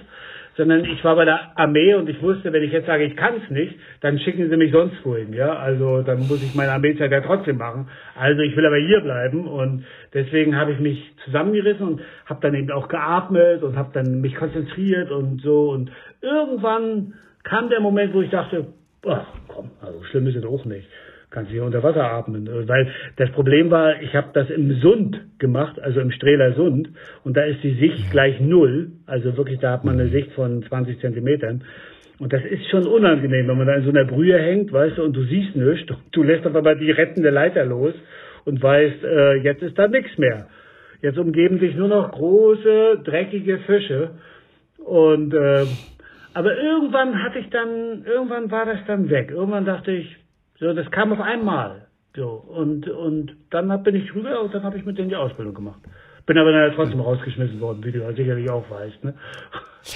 [0.57, 3.35] Sondern ich war bei der Armee und ich wusste, wenn ich jetzt sage, ich kann
[3.42, 5.57] es nicht, dann schicken sie mich sonst wohin, ja.
[5.57, 7.88] Also dann muss ich meine Armeezeit ja trotzdem machen.
[8.14, 12.55] Also ich will aber hier bleiben und deswegen habe ich mich zusammengerissen und habe dann
[12.55, 18.14] eben auch geatmet und habe dann mich konzentriert und so und irgendwann kam der Moment,
[18.14, 18.66] wo ich dachte,
[19.07, 20.88] ach komm, also schlimm ist es auch nicht.
[21.35, 22.49] Kannst hier unter Wasser atmen.
[22.68, 26.90] Weil das Problem war, ich habe das im Sund gemacht, also im Strehler Sund,
[27.25, 28.92] und da ist die Sicht gleich null.
[29.07, 31.64] Also wirklich, da hat man eine Sicht von 20 Zentimetern.
[32.20, 35.03] Und das ist schon unangenehm, wenn man da in so einer Brühe hängt, weißt du,
[35.03, 35.92] und du siehst nichts.
[36.12, 37.94] Du lässt auf einmal die rettende Leiter los
[38.44, 40.47] und weißt, äh, jetzt ist da nichts mehr.
[41.03, 44.11] Jetzt umgeben dich nur noch große, dreckige Fische.
[44.79, 45.66] Und äh,
[46.33, 49.33] aber irgendwann hatte ich dann, irgendwann war das dann weg.
[49.33, 50.16] Irgendwann dachte ich,
[50.59, 51.87] so, das kam auf einmal.
[52.17, 55.17] So, und, und dann hab, bin ich rüber und dann habe ich mit denen die
[55.17, 55.81] Ausbildung gemacht.
[56.27, 59.03] Bin aber dann trotzdem rausgeschmissen worden, wie du ja sicherlich auch weißt.
[59.05, 59.14] Ne?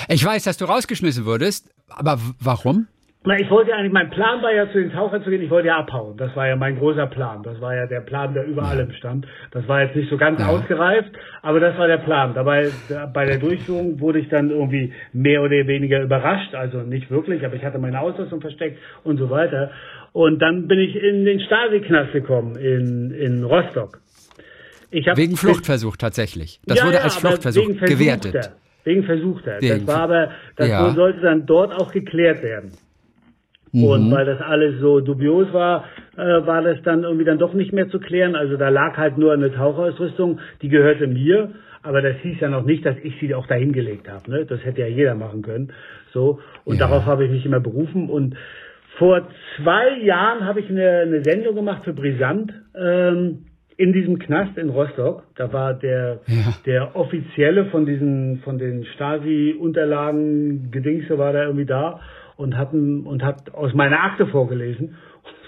[0.09, 2.87] Ich weiß, dass du rausgeschmissen wurdest, aber warum?
[3.25, 5.69] Na, ich wollte eigentlich, mein Plan war ja zu den Tauchern zu gehen, ich wollte
[5.69, 6.17] ja abhauen.
[6.17, 7.43] Das war ja mein großer Plan.
[7.43, 9.27] Das war ja der Plan, der über allem stand.
[9.51, 10.47] Das war jetzt nicht so ganz Ja.
[10.47, 11.11] ausgereift,
[11.43, 12.33] aber das war der Plan.
[12.35, 16.55] Dabei, da- bei der Durchführung wurde ich dann irgendwie mehr oder weniger überrascht.
[16.55, 19.73] Also nicht wirklich, aber ich hatte meine Ausrüstung versteckt und so weiter.
[20.13, 24.01] Und dann bin ich in den Stasi-Knast gekommen, in, in Rostock.
[24.91, 26.61] Ich hab Wegen Fluchtversuch tatsächlich.
[26.67, 28.51] Das ja, wurde ja, als aber Fluchtversuch gewertet.
[28.85, 29.59] Wegen Versuchter.
[29.61, 30.91] Wegen- das war aber, das Ja.
[30.95, 32.73] sollte dann dort auch geklärt werden.
[33.73, 33.85] Mhm.
[33.85, 35.85] Und weil das alles so dubios war,
[36.17, 38.35] äh, war das dann irgendwie dann doch nicht mehr zu klären.
[38.35, 42.65] Also da lag halt nur eine Tauchausrüstung, die gehörte mir, aber das hieß ja noch
[42.65, 44.31] nicht, dass ich sie auch dahin gelegt habe.
[44.31, 44.47] Ne?
[44.47, 45.73] Das hätte ja jeder machen können.
[46.15, 46.87] So und Ja.
[46.89, 48.09] darauf habe ich mich immer berufen.
[48.09, 48.37] Und
[48.99, 52.53] vor zwei Jahren habe ich eine, eine Sendung gemacht für Brisant.
[52.77, 53.45] Ähm,
[53.77, 56.53] in diesem Knast in Rostock, da war der, Ja.
[56.67, 62.01] der Offizielle von diesen, von den Stasi-Unterlagen, Gedingse war da irgendwie da
[62.37, 64.97] und hatten, und hat aus meiner Akte vorgelesen,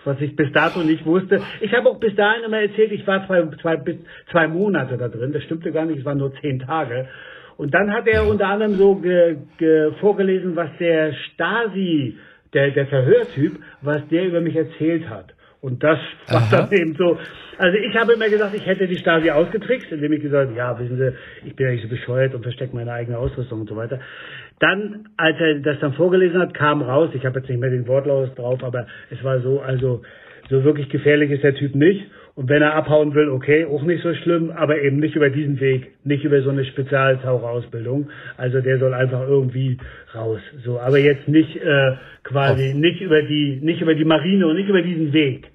[0.05, 1.41] was ich bis dato nicht wusste.
[1.61, 3.97] Ich habe auch bis dahin immer erzählt, ich war zwei, zwei, bis
[4.31, 7.09] zwei Monate da drin, das stimmte gar nicht, es waren nur zehn Tage.
[7.57, 12.17] Und dann hat er unter anderem so ge, ge, vorgelesen, was der Stasi,
[12.55, 15.35] der, der Verhörtyp, was der über mich erzählt hat.
[15.61, 17.19] Und das war dann eben so.
[17.59, 20.79] Also ich habe immer gesagt, ich hätte die Stasi ausgetrickst, indem ich gesagt habe, ja,
[20.79, 21.13] wissen Sie,
[21.47, 24.01] ich bin ja nicht so bescheuert und verstecke meine eigene Ausrüstung und so weiter.
[24.59, 27.87] Dann, als er das dann vorgelesen hat, kam raus, ich habe jetzt nicht mehr den
[27.87, 30.03] Wortlaut drauf, aber es war so, also
[30.51, 32.11] So wirklich gefährlich ist der Typ nicht.
[32.40, 35.61] Und wenn er abhauen will, okay, auch nicht so schlimm, aber eben nicht über diesen
[35.61, 38.09] Weg, nicht über so eine Spezialtaucherausbildung.
[38.38, 39.76] Also der soll einfach irgendwie
[40.14, 40.40] raus.
[40.64, 44.70] So, aber jetzt nicht äh, quasi, nicht über die, nicht über die Marine und nicht
[44.70, 45.48] über diesen Weg.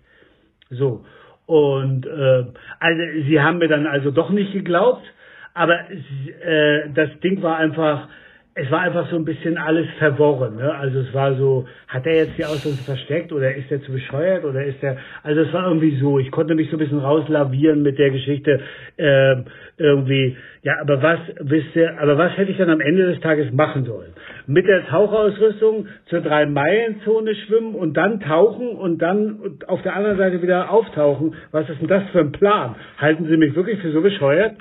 [0.70, 1.04] So.
[1.48, 2.44] Und äh,
[2.80, 5.12] also sie haben mir dann also doch nicht geglaubt,
[5.56, 8.10] aber äh, das Ding war einfach,
[8.58, 10.56] es war einfach so ein bisschen alles verworren.
[10.56, 10.74] Ne?
[10.74, 14.46] Also es war so, hat er jetzt die Ausrüstung versteckt oder ist er zu bescheuert
[14.46, 17.82] oder ist er, also es war irgendwie so, ich konnte mich so ein bisschen rauslavieren
[17.82, 18.62] mit der Geschichte
[18.96, 19.36] äh,
[19.78, 23.52] irgendwie, ja, aber was, wisst ihr, aber was hätte ich dann am Ende des Tages
[23.52, 24.14] machen sollen?
[24.48, 30.42] Mit der Tauchausrüstung zur Drei-Meilen-Zone schwimmen und dann tauchen und dann auf der anderen Seite
[30.42, 31.36] wieder auftauchen.
[31.52, 32.76] Was ist denn das für ein Plan?
[33.00, 34.56] Halten Sie mich wirklich für so bescheuert?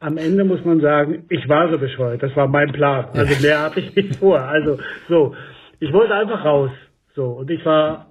[0.00, 2.22] Am Ende muss man sagen, ich war so bescheuert.
[2.22, 3.06] Das war mein Plan.
[3.12, 4.40] Also mehr hatte ich nicht vor.
[4.40, 5.34] Also so,
[5.78, 6.70] ich wollte einfach raus.
[7.14, 8.06] So und ich war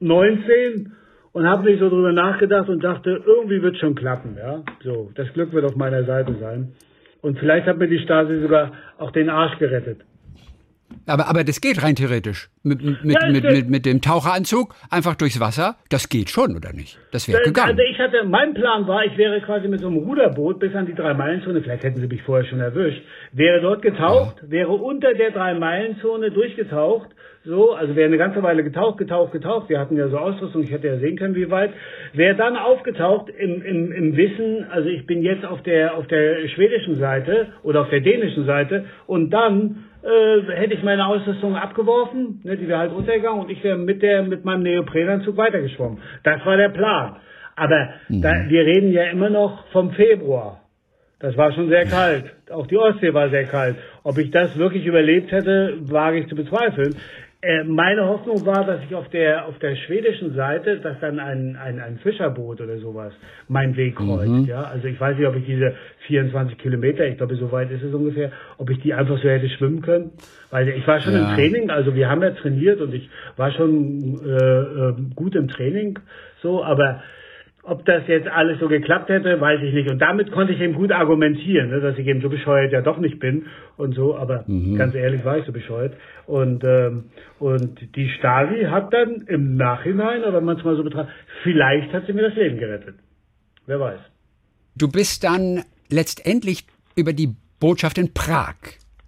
[0.00, 0.92] 19
[1.32, 4.36] und habe nicht so drüber nachgedacht und dachte, irgendwie wird schon klappen.
[4.38, 6.72] Ja, so das Glück wird auf meiner Seite sein.
[7.20, 10.02] Und vielleicht hat mir die Stasi sogar auch den Arsch gerettet.
[11.08, 12.50] Aber, aber das geht rein theoretisch.
[12.62, 16.72] Mit, mit, ja, mit, mit, mit, dem Taucheranzug einfach durchs Wasser, das geht schon, oder
[16.72, 16.98] nicht?
[17.12, 17.70] Das wäre gegangen.
[17.70, 20.84] Also ich hatte, mein Plan war, ich wäre quasi mit so einem Ruderboot bis an
[20.84, 24.50] die Drei-Meilen-Zone, vielleicht hätten sie mich vorher schon erwischt, wäre dort getaucht, ja.
[24.50, 27.08] wäre unter der Drei-Meilen-Zone durchgetaucht,
[27.44, 30.70] so, also wäre eine ganze Weile getaucht, getaucht, getaucht, wir hatten ja so Ausrüstung, ich
[30.70, 31.72] hätte ja sehen können, wie weit,
[32.12, 36.46] wäre dann aufgetaucht im, im, im Wissen, also ich bin jetzt auf der, auf der
[36.48, 42.40] schwedischen Seite oder auf der dänischen Seite und dann äh, hätte ich meine Ausrüstung abgeworfen,
[42.44, 45.98] ne, die wäre halt untergegangen und ich wäre mit der mit meinem Neoprenanzug weitergeschwommen.
[46.24, 47.16] Das war der Plan.
[47.56, 48.22] Aber mhm.
[48.22, 50.60] da, wir reden ja immer noch vom Februar.
[51.20, 52.26] Das war schon sehr kalt.
[52.50, 53.76] Auch die Ostsee war sehr kalt.
[54.04, 56.94] Ob ich das wirklich überlebt hätte, wage ich zu bezweifeln.
[57.40, 61.56] Äh, meine Hoffnung war, dass ich auf der auf der schwedischen Seite, dass dann ein,
[61.56, 63.12] ein, ein Fischerboot oder sowas
[63.46, 64.28] meinen Weg kreuzt.
[64.28, 64.44] Mhm.
[64.46, 65.76] Ja, also ich weiß nicht, ob ich diese
[66.08, 69.48] 24 Kilometer, ich glaube, so weit ist es ungefähr, ob ich die einfach so hätte
[69.50, 70.10] schwimmen können.
[70.50, 71.30] Weil ich war schon ja.
[71.30, 75.46] im Training, also wir haben ja trainiert und ich war schon äh, äh, gut im
[75.46, 75.96] Training,
[76.42, 77.02] so, aber
[77.68, 79.90] ob das jetzt alles so geklappt hätte, weiß ich nicht.
[79.90, 82.98] Und damit konnte ich eben gut argumentieren, ne, dass ich eben so bescheuert ja doch
[82.98, 84.16] nicht bin und so.
[84.16, 84.76] Aber mhm.
[84.76, 85.94] ganz ehrlich war ich so bescheuert.
[86.26, 87.04] Und ähm,
[87.38, 91.92] und die Stasi hat dann im Nachhinein, oder wenn man es mal so betrachtet, vielleicht
[91.92, 92.96] hat sie mir das Leben gerettet.
[93.66, 94.00] Wer weiß.
[94.76, 96.64] Du bist dann letztendlich
[96.96, 98.56] über die Botschaft in Prag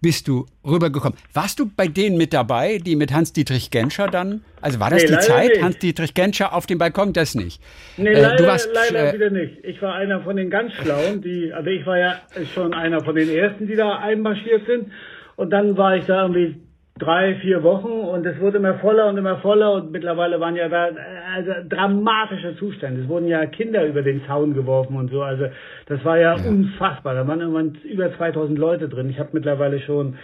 [0.01, 1.19] bist du rübergekommen.
[1.33, 4.43] Warst du bei denen mit dabei, die mit Hans-Dietrich Genscher dann?
[4.61, 5.63] Also war das nee, die Zeit?
[5.63, 7.13] Hans-Dietrich Genscher auf dem Balkon?
[7.13, 7.63] Das nicht.
[7.97, 9.65] Nee, äh, leider, du warst, leider äh, wieder nicht.
[9.65, 12.21] Ich war einer von den ganz Schlauen, die, also ich war ja
[12.55, 14.93] schon einer von den Ersten, die da einmarschiert sind.
[15.37, 16.61] Und dann war ich da irgendwie
[17.01, 20.69] drei, vier Wochen und es wurde immer voller und immer voller und mittlerweile waren ja
[20.69, 20.91] da
[21.35, 23.03] also dramatische Zustände.
[23.03, 25.23] Es wurden ja Kinder über den Zaun geworfen und so.
[25.23, 25.47] Also
[25.87, 26.49] das war ja, ja.
[26.49, 27.15] unfassbar.
[27.15, 29.11] Da waren irgendwann über 2000 Leute drin.
[29.11, 30.17] Ich habe mittlerweile schon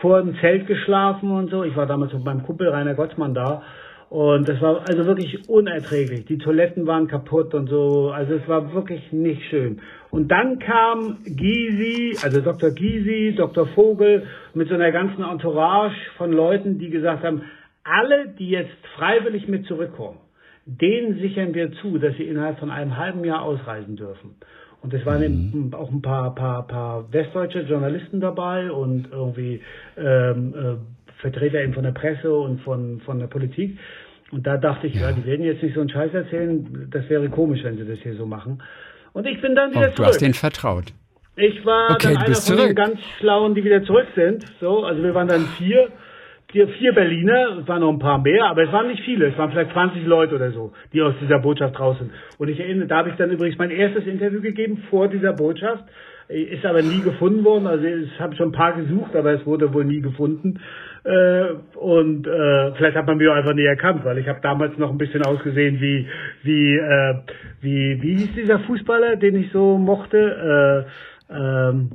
[0.00, 1.64] vor dem Zelt geschlafen und so.
[1.64, 3.62] Ich war damals mit meinem Kumpel Rainer Gottsmann da
[4.10, 6.24] und das war also wirklich unerträglich.
[6.24, 8.10] Die Toiletten waren kaputt und so.
[8.10, 9.80] Also es war wirklich nicht schön.
[10.10, 12.70] Und dann kam Gysi, also Dr.
[12.70, 13.66] Gysi, Dr.
[13.68, 17.42] Vogel mit so einer ganzen Entourage von Leuten, die gesagt haben,
[17.84, 20.18] alle, die jetzt freiwillig mit zurückkommen,
[20.66, 24.36] denen sichern wir zu, dass sie innerhalb von einem halben Jahr ausreisen dürfen.
[24.82, 25.74] Und es waren mhm.
[25.74, 29.60] auch ein paar, paar, paar westdeutsche Journalisten dabei und irgendwie
[29.96, 33.78] ähm, äh, Vertreter eben von der Presse und von, von der Politik.
[34.30, 35.10] Und da dachte ich, ja.
[35.10, 36.88] ja, die werden jetzt nicht so einen Scheiß erzählen.
[36.90, 38.62] Das wäre komisch, wenn sie das hier so machen.
[39.12, 39.96] Und ich bin dann wieder oh, zurück.
[39.96, 40.92] Du hast denen vertraut.
[41.36, 42.66] Ich war okay, dann einer von zurück.
[42.66, 44.44] den ganz Schlauen, die wieder zurück sind.
[44.60, 45.88] So, also wir waren dann vier,
[46.52, 49.38] vier, vier Berliner, es waren noch ein paar mehr, aber es waren nicht viele, es
[49.38, 52.10] waren vielleicht 20 Leute oder so, die aus dieser Botschaft raus sind.
[52.38, 55.84] Und ich erinnere, da habe ich dann übrigens mein erstes Interview gegeben vor dieser Botschaft,
[56.28, 57.66] ist aber nie gefunden worden.
[57.66, 60.60] Also ich habe schon ein paar gesucht, aber es wurde wohl nie gefunden.
[61.04, 64.76] Äh, und äh, vielleicht hat man mich auch einfach nie erkannt, weil ich habe damals
[64.76, 66.06] noch ein bisschen ausgesehen wie
[66.42, 67.14] wie äh,
[67.60, 70.86] wie wie hieß dieser Fußballer, den ich so mochte.
[71.30, 71.90] Äh, ähm,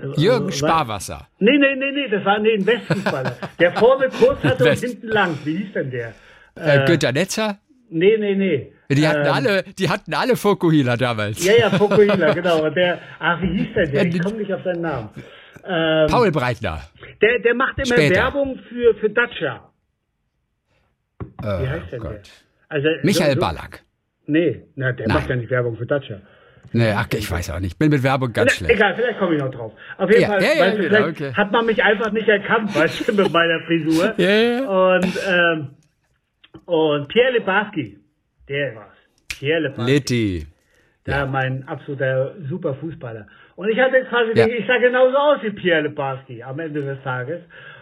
[0.00, 1.26] äh, Jürgen Sparwasser.
[1.40, 3.36] Nee, nee, nee, nee, das war nee, ein Westfußballer.
[3.58, 4.84] der vorne kurz hatte West.
[4.84, 5.38] und hinten lang.
[5.44, 6.14] Wie hieß denn der?
[6.54, 7.58] Äh, Günter Netzer?
[7.90, 8.72] Nee, nee, nee.
[8.90, 11.44] Die hatten ähm, alle, die hatten alle Fokuhila damals.
[11.44, 12.64] Ja, ja, Fokuhila, genau.
[12.64, 14.12] Und der, ach, wie hieß der denn?
[14.14, 15.10] Ich komme nicht auf seinen Namen.
[15.64, 16.82] Ähm, Paul Breitner.
[17.20, 18.14] Der, der macht immer Später.
[18.16, 19.70] Werbung für, für Dacia.
[21.42, 21.98] Oh, Wie heißt der?
[21.98, 22.20] Gott.
[22.68, 23.82] Also, Michael so, Ballack.
[24.26, 25.16] Nee, na, der Nein.
[25.16, 26.20] macht ja nicht Werbung für Dacia.
[26.72, 27.72] Nee, ach, ich weiß auch nicht.
[27.72, 28.74] Ich bin mit Werbung ganz schlecht.
[28.74, 29.72] Egal, vielleicht komme ich noch drauf.
[29.96, 31.32] Auf jeden ja, Fall, ja, ja, du, genau, okay.
[31.32, 34.14] hat man mich einfach nicht erkannt, weißt du, mit meiner Frisur.
[34.18, 35.70] Und, ähm,
[36.66, 37.98] Und Pierre Lebarski,
[38.48, 38.96] der war's.
[39.28, 39.92] Pierre Lebarski.
[39.92, 40.46] Litti.
[41.06, 43.26] Ja, mein absoluter super Fußballer.
[43.58, 44.46] Und ich hatte quasi, Ja.
[44.46, 47.40] ich sah genauso aus wie Pierre Lebarski am Ende des Tages.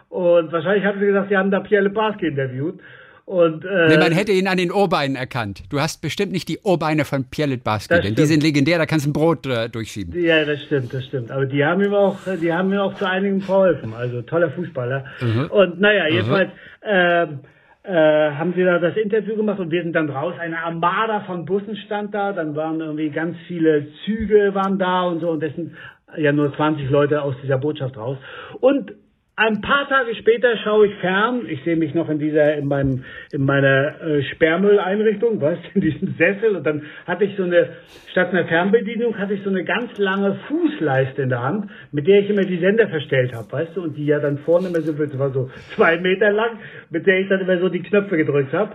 [0.08, 2.80] Und wahrscheinlich haben sie gesagt, sie haben da Pierre Lebarski interviewt.
[3.26, 5.64] Und, äh, Nee, man hätte ihn an den Ohrbeinen erkannt.
[5.68, 8.28] Du hast bestimmt nicht die Ohrbeine von Pierre Litbarski, denn die stimmt.
[8.28, 10.18] sind legendär, da kannst du ein Brot äh, durchschieben.
[10.24, 11.30] Ja, das stimmt, das stimmt.
[11.30, 13.92] Aber die haben ihm auch, die haben mir auch zu einigen geholfen.
[13.94, 15.04] Also toller Fußballer.
[15.20, 15.46] Mhm.
[15.50, 16.50] Und naja, jedenfalls
[16.84, 17.46] ähm, äh,
[17.88, 20.34] haben sie da das Interview gemacht und wir sind dann raus.
[20.38, 22.32] Eine Armada von Bussen stand da.
[22.32, 25.30] Dann waren irgendwie ganz viele Züge waren da und so.
[25.30, 25.72] Und das sind
[26.16, 28.18] ja nur 20 Leute aus dieser Botschaft raus.
[28.60, 28.92] Und
[29.38, 31.42] ein paar Tage später schaue ich fern.
[31.46, 36.14] Ich sehe mich noch in dieser, in meinem, in meiner äh, Sperrmülleinrichtung, weißt in diesem
[36.16, 36.56] Sessel.
[36.56, 37.68] Und dann hatte ich so eine,
[38.10, 42.20] statt einer Fernbedienung, hatte ich so eine ganz lange Fußleiste in der Hand, mit der
[42.20, 44.98] ich immer die Sender verstellt habe, weißt du, und die ja dann vorne immer so,
[45.18, 46.58] war so zwei Meter lang,
[46.88, 48.72] mit der ich dann immer so die Knöpfe gedrückt habe.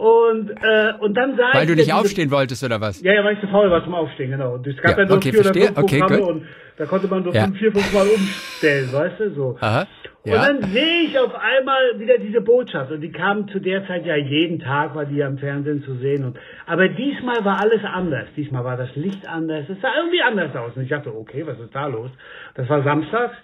[0.00, 3.02] Und, äh, und dann sah Weil ich du nicht diese- aufstehen wolltest, oder was?
[3.02, 4.54] ja, ja, weil ich zu faul war zum Aufstehen, genau.
[4.54, 6.28] Und es gab Ja, ja, nur okay, vier oder fünf Okay, Programme gut.
[6.30, 6.46] und
[6.78, 7.44] da konnte man so Ja.
[7.44, 9.56] fünf, vier, fünf Mal umstellen, weißt du, so.
[9.60, 9.86] Aha.
[10.24, 10.46] Und Ja.
[10.46, 14.16] dann sehe ich auf einmal wieder diese Botschaft und die kam zu der Zeit ja
[14.16, 18.28] jeden Tag, war die ja im Fernsehen zu sehen und, aber diesmal war alles anders.
[18.36, 19.64] Diesmal war das Licht anders.
[19.68, 22.10] Es sah irgendwie anders aus und ich dachte, okay, was ist da los?
[22.54, 23.34] Das war samstags.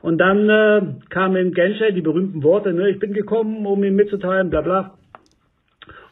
[0.00, 0.80] Und dann äh,
[1.10, 4.94] kamen in Genscher die berühmten Worte, ne, ich bin gekommen, um ihm mitzuteilen, bla bla.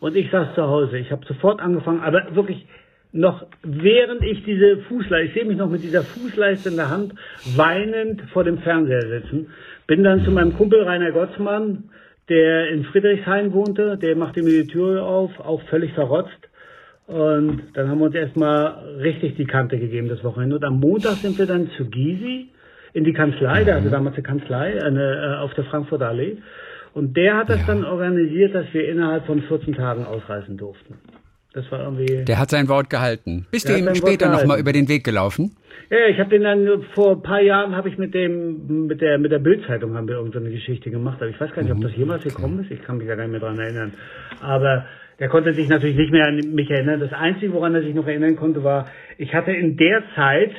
[0.06, 0.98] Und ich saß zu Hause.
[0.98, 2.64] Ich habe sofort angefangen, aber wirklich
[3.10, 7.12] noch während ich diese Fußleiste, ich sehe mich noch mit dieser Fußleiste in der Hand,
[7.56, 9.48] weinend vor dem Fernseher sitzen.
[9.88, 11.90] Bin dann zu meinem Kumpel Rainer Gottsmann,
[12.28, 16.38] der in Friedrichshain wohnte, der machte mir die Tür auf, auch völlig verrotzt.
[17.08, 20.54] Und dann haben wir uns erstmal richtig die Kante gegeben das Wochenende.
[20.54, 22.50] Und am Montag sind wir dann zu Gysi
[22.92, 26.36] in die Kanzlei, der hatte damals eine Kanzlei eine, äh, auf der Frankfurter Allee.
[26.96, 30.94] Und der hat das dann organisiert, dass wir innerhalb von 14 Tagen ausreisen durften.
[31.52, 32.24] Das war irgendwie.
[32.24, 33.46] Der hat sein Wort gehalten.
[33.50, 35.54] Bist du ihm später nochmal über den Weg gelaufen?
[35.90, 39.18] Ja, ich habe den dann vor ein paar Jahren habe ich mit dem mit der
[39.18, 41.94] mit der Bildzeitung haben wir irgendeine Geschichte gemacht, aber ich weiß gar nicht, ob das
[41.94, 42.70] jemals gekommen ist.
[42.70, 43.92] Ich kann mich ja gar nicht mehr dran erinnern.
[44.40, 44.86] Aber
[45.18, 47.00] der konnte sich natürlich nicht mehr an mich erinnern.
[47.00, 48.88] Das Einzige, woran er sich noch erinnern konnte, war,
[49.18, 50.52] ich hatte in der Zeit,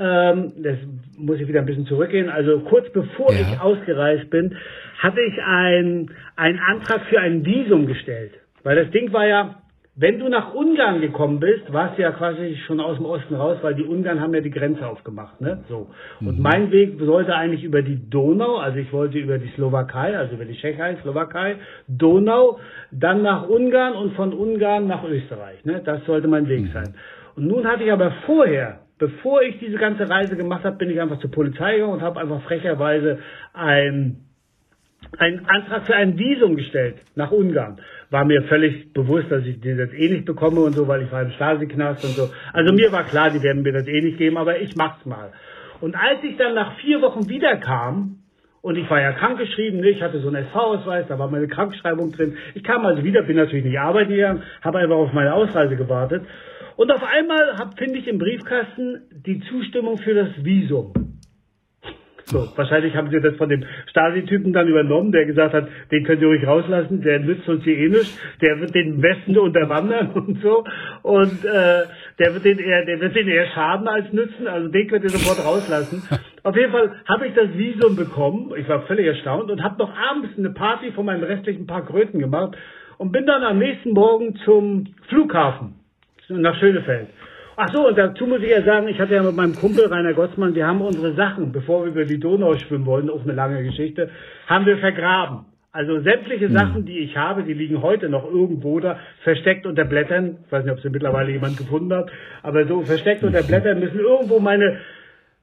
[0.00, 0.76] ähm, das
[1.16, 3.40] muss ich wieder ein bisschen zurückgehen, also kurz bevor Ja.
[3.40, 4.54] ich ausgereist bin,
[4.98, 8.32] hatte ich ein, einen Antrag für ein Visum gestellt.
[8.62, 9.62] Weil das Ding war ja,
[10.00, 13.58] wenn du nach Ungarn gekommen bist, warst du ja quasi schon aus dem Osten raus,
[13.62, 15.64] weil die Ungarn haben ja die Grenze aufgemacht, ne?
[15.68, 15.88] So.
[16.20, 20.36] Und mein Weg sollte eigentlich über die Donau, also ich wollte über die Slowakei, also
[20.36, 21.56] über die Tschechei, Slowakei,
[21.88, 22.60] Donau,
[22.92, 25.82] dann nach Ungarn und von Ungarn nach Österreich, ne?
[25.84, 26.94] Das sollte mein Weg sein.
[27.34, 31.00] Und nun hatte ich aber vorher, bevor ich diese ganze Reise gemacht habe, bin ich
[31.00, 33.18] einfach zur Polizei gegangen und habe einfach frecherweise
[33.52, 34.24] ein
[35.16, 37.80] einen Antrag für ein Visum gestellt nach Ungarn.
[38.10, 41.22] War mir völlig bewusst, dass ich das eh nicht bekomme und so, weil ich war
[41.22, 42.30] im Stasi-Knast und so.
[42.52, 45.32] Also mir war klar, die werden mir das eh nicht geben, aber ich mach's mal.
[45.80, 48.16] Und als ich dann nach vier Wochen wiederkam,
[48.60, 52.12] und ich war ja krankgeschrieben, ne, ich hatte so einen SV-Ausweis, da war meine Krankschreibung
[52.12, 52.36] drin.
[52.54, 56.24] Ich kam also wieder, bin natürlich nicht arbeiten gegangen, habe einfach auf meine Ausreise gewartet.
[56.78, 60.92] Und auf einmal hab- finde ich im Briefkasten die Zustimmung für das Visum.
[62.26, 66.22] So, wahrscheinlich haben sie das von dem Stasi-Typen dann übernommen, der gesagt hat, den könnt
[66.22, 70.40] ihr ruhig rauslassen, der nützt uns hier eh nichts, der wird den Westen unterwandern und
[70.40, 70.62] so.
[71.02, 71.82] Und äh,
[72.20, 75.10] der wird den eher, der wird den eher schaden als nützen, also den könnt ihr
[75.10, 76.04] sofort rauslassen.
[76.44, 79.92] Auf jeden Fall habe ich das Visum bekommen, ich war völlig erstaunt und habe noch
[79.96, 82.56] abends eine Party von meinen restlichen paar Kröten gemacht
[82.98, 85.77] und bin dann am nächsten Morgen zum Flughafen
[86.28, 87.08] nach Schönefeld.
[87.56, 90.14] Ach so, und dazu muss ich ja sagen, ich hatte ja mit meinem Kumpel Rainer
[90.14, 93.64] Gottsmann, wir haben unsere Sachen, bevor wir über die Donau schwimmen wollten, auch eine lange
[93.64, 94.10] Geschichte,
[94.46, 95.46] haben wir vergraben.
[95.72, 100.38] Also sämtliche Sachen, die ich habe, die liegen heute noch irgendwo da, versteckt unter Blättern.
[100.46, 102.10] Ich weiß nicht, ob sie mittlerweile jemand gefunden hat,
[102.42, 104.78] aber so versteckt unter Blättern müssen irgendwo meine,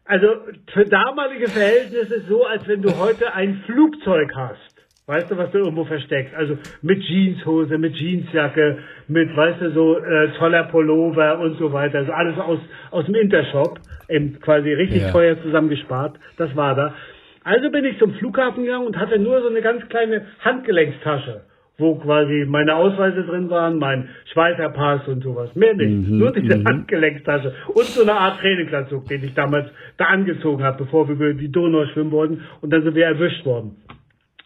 [0.05, 0.27] also
[0.73, 4.74] für damalige Verhältnisse so, als wenn du heute ein Flugzeug hast.
[5.08, 6.34] Weißt du, was du irgendwo versteckst?
[6.34, 11.99] Also mit Jeanshose, mit Jeansjacke, mit, weißt du, so äh, toller Pullover und so weiter.
[11.99, 12.58] Also alles aus,
[12.89, 13.80] aus dem Intershop,
[14.10, 15.12] eben quasi richtig Ja.
[15.12, 16.18] teuer zusammengespart.
[16.38, 16.95] Das war da.
[17.43, 21.41] Also bin ich zum Flughafen gegangen und hatte nur so eine ganz kleine Handgelenkstasche,
[21.78, 25.56] wo quasi meine Ausweise drin waren, mein Schweizer Pass und sowas.
[25.56, 26.10] Mehr nicht.
[26.10, 31.08] nur diese Handgelenkstasche und so eine Art Trainingsanzug, den ich damals da angezogen habe, bevor
[31.08, 33.76] wir über die Donau schwimmen wollten und dann sind wir erwischt worden.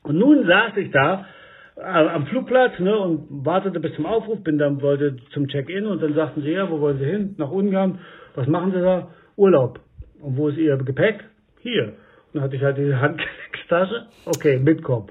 [0.10, 1.28] Und nun saß ich da
[1.76, 6.01] äh, am Flugplatz ne, und wartete bis zum Aufruf, bin dann wollte zum Check-in und
[6.01, 7.36] dann sagten sie, ja, wo wollen Sie hin?
[7.38, 7.99] Nach Ungarn.
[8.34, 9.10] Was machen Sie da?
[9.36, 9.80] Urlaub.
[10.20, 11.24] Und wo ist Ihr Gepäck?
[11.60, 11.89] Hier.
[11.89, 11.93] Und
[12.34, 14.07] dann hatte ich halt diese Handgelenkstasche.
[14.26, 15.10] Okay, mitkommen.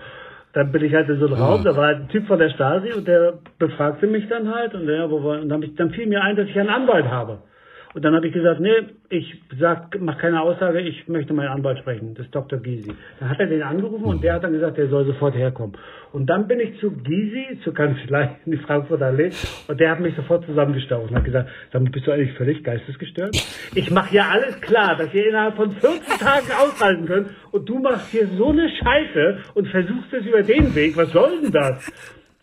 [0.52, 1.36] dann bin ich halt in so einem.
[1.36, 4.74] Raum, da war halt ein Typ von der Stasi und der befragte mich dann halt
[4.74, 7.38] und, der, wo, und dann, ich, dann fiel mir ein, dass ich einen Anwalt habe.
[7.94, 8.70] Und dann habe ich gesagt, nee,
[9.08, 12.58] ich sag, mach keine Aussage, ich möchte meinen Anwalt sprechen, das ist Dr.
[12.58, 12.92] Gysi.
[13.18, 15.76] Dann hat er den angerufen und der hat dann gesagt, der soll sofort herkommen.
[16.12, 19.30] Und dann bin ich zu Gysi, zur Kanzlei in die Frankfurter Allee,
[19.68, 22.62] und der hat mich sofort zusammengestaucht und hat gesagt, sag mal, bist du eigentlich völlig
[22.62, 23.36] geistesgestört?
[23.74, 27.78] Ich mache ja alles klar, dass ihr innerhalb von 14 Tagen aushalten könnt und du
[27.78, 31.90] machst hier so eine Scheiße und versuchst es über den Weg, was soll denn das?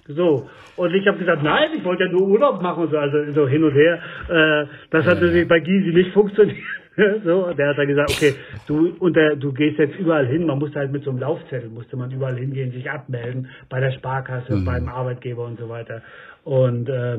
[0.08, 0.50] So.
[0.76, 3.64] Und ich habe gesagt, nein, ich wollte ja nur Urlaub machen, so, also so hin
[3.64, 4.00] und her.
[4.30, 6.58] Äh, das hat natürlich bei Gysi nicht funktioniert.
[7.26, 8.36] so, der hat dann gesagt, okay,
[8.68, 10.46] du und der, du gehst jetzt überall hin.
[10.46, 13.92] Man musste halt mit so einem Laufzettel musste man überall hingehen, sich abmelden bei der
[13.92, 14.66] Sparkasse, mhm.
[14.66, 16.02] beim Arbeitgeber und so weiter.
[16.44, 17.18] Und äh,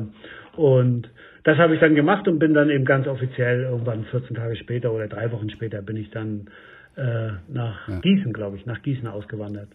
[0.55, 1.09] und
[1.43, 4.91] das habe ich dann gemacht und bin dann eben ganz offiziell irgendwann 14 Tage später
[4.91, 6.49] oder drei Wochen später bin ich dann
[6.95, 7.99] äh, nach ja.
[7.99, 9.69] Gießen, glaube ich, nach Gießen ausgewandert.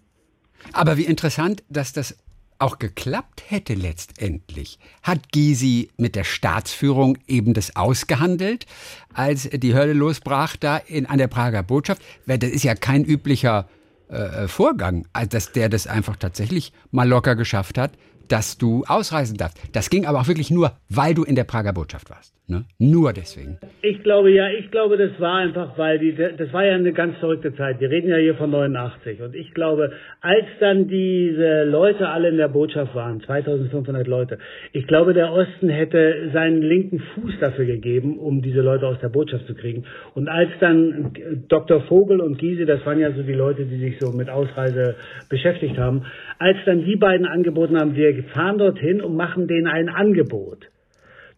[0.73, 2.19] Aber wie interessant, dass das
[2.59, 8.67] auch geklappt hätte letztendlich, hat Gysi mit der Staatsführung eben das ausgehandelt,
[9.13, 12.03] als die Hölle losbrach da in, an der Prager Botschaft.
[12.27, 13.69] Das ist ja kein üblicher
[14.09, 17.93] äh, Vorgang, dass der das einfach tatsächlich mal locker geschafft hat,
[18.33, 19.59] dass du ausreisen darfst.
[19.75, 22.33] Das ging aber auch wirklich nur, weil du in der Prager Botschaft warst.
[22.49, 22.65] Ne?
[22.79, 23.59] Nur deswegen.
[23.83, 27.17] Ich glaube ja, ich glaube, das war einfach, weil die, das war ja eine ganz
[27.19, 27.81] verrückte Zeit.
[27.81, 29.23] Wir reden ja hier von 89.
[29.23, 34.39] Und ich glaube, als dann diese Leute alle in der Botschaft waren, 2500 Leute,
[34.73, 39.09] ich glaube, der Osten hätte seinen linken Fuß dafür gegeben, um diese Leute aus der
[39.09, 39.85] Botschaft zu kriegen.
[40.15, 41.13] Und als dann
[41.49, 41.83] Dr.
[41.83, 44.97] Vogel und Giese, das waren ja so die Leute, die sich so mit Ausreise
[45.29, 46.07] beschäftigt haben,
[46.43, 50.69] als dann die beiden angeboten haben, wir fahren dorthin und machen denen ein Angebot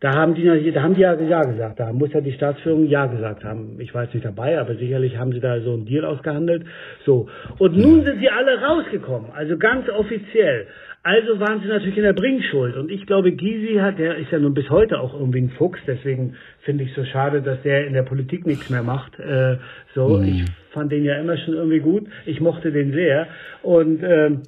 [0.05, 1.81] da haben die, da haben die ja Ja gesagt.
[1.81, 3.81] Da muss ja die Staatsführung Ja gesagt haben.
[3.81, 6.67] Ich jetzt nicht dabei, aber sicherlich haben sie da so einen Deal ausgehandelt.
[7.07, 7.31] So.
[7.59, 9.31] Und nun sind sie alle rausgekommen.
[9.33, 10.67] Also ganz offiziell.
[11.03, 12.77] Also waren sie natürlich in der Bringschuld.
[12.77, 15.81] Und ich glaube, Gysi hat, der ist ja nun bis heute auch irgendwie ein Fuchs.
[15.87, 19.19] Deswegen finde ich so schade, dass der in der Politik nichts mehr macht.
[19.19, 19.57] Äh,
[19.95, 20.25] so, mhm.
[20.25, 22.05] ich fand den ja immer schon irgendwie gut.
[22.27, 23.27] Ich mochte den sehr.
[23.63, 24.43] Und ähm,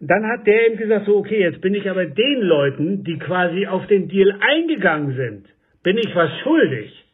[0.00, 3.66] dann hat der eben gesagt, so, okay, jetzt bin ich aber den Leuten, die quasi
[3.66, 5.46] auf den Deal eingegangen sind,
[5.82, 7.06] bin ich was schuldig.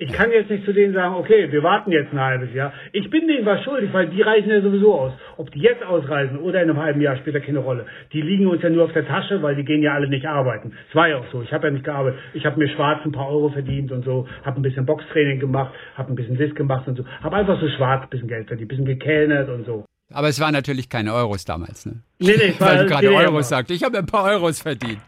[0.00, 2.72] Ich kann jetzt nicht zu denen sagen, okay, wir warten jetzt ein halbes Jahr.
[2.92, 5.12] Ich bin denen was schuldig, weil die reisen ja sowieso aus.
[5.36, 7.84] Ob die jetzt ausreisen oder in einem halben Jahr spielt ja keine Rolle.
[8.12, 10.72] Die liegen uns ja nur auf der Tasche, weil die gehen ja alle nicht arbeiten.
[10.88, 11.42] Es war ja auch so.
[11.42, 12.20] Ich habe ja nicht gearbeitet.
[12.32, 15.74] Ich habe mir schwarz ein paar Euro verdient und so, habe ein bisschen Boxtraining gemacht,
[15.96, 17.04] habe ein bisschen Disc gemacht und so.
[17.20, 19.84] Habe einfach so schwarz ein bisschen Geld verdient, ein bisschen gekellnert und so.
[20.12, 22.00] Aber es waren natürlich keine Euros damals, ne?
[22.18, 23.70] Nee, nee, Weil du gerade Euros sagst.
[23.70, 25.00] Ich habe ein paar Euros verdient.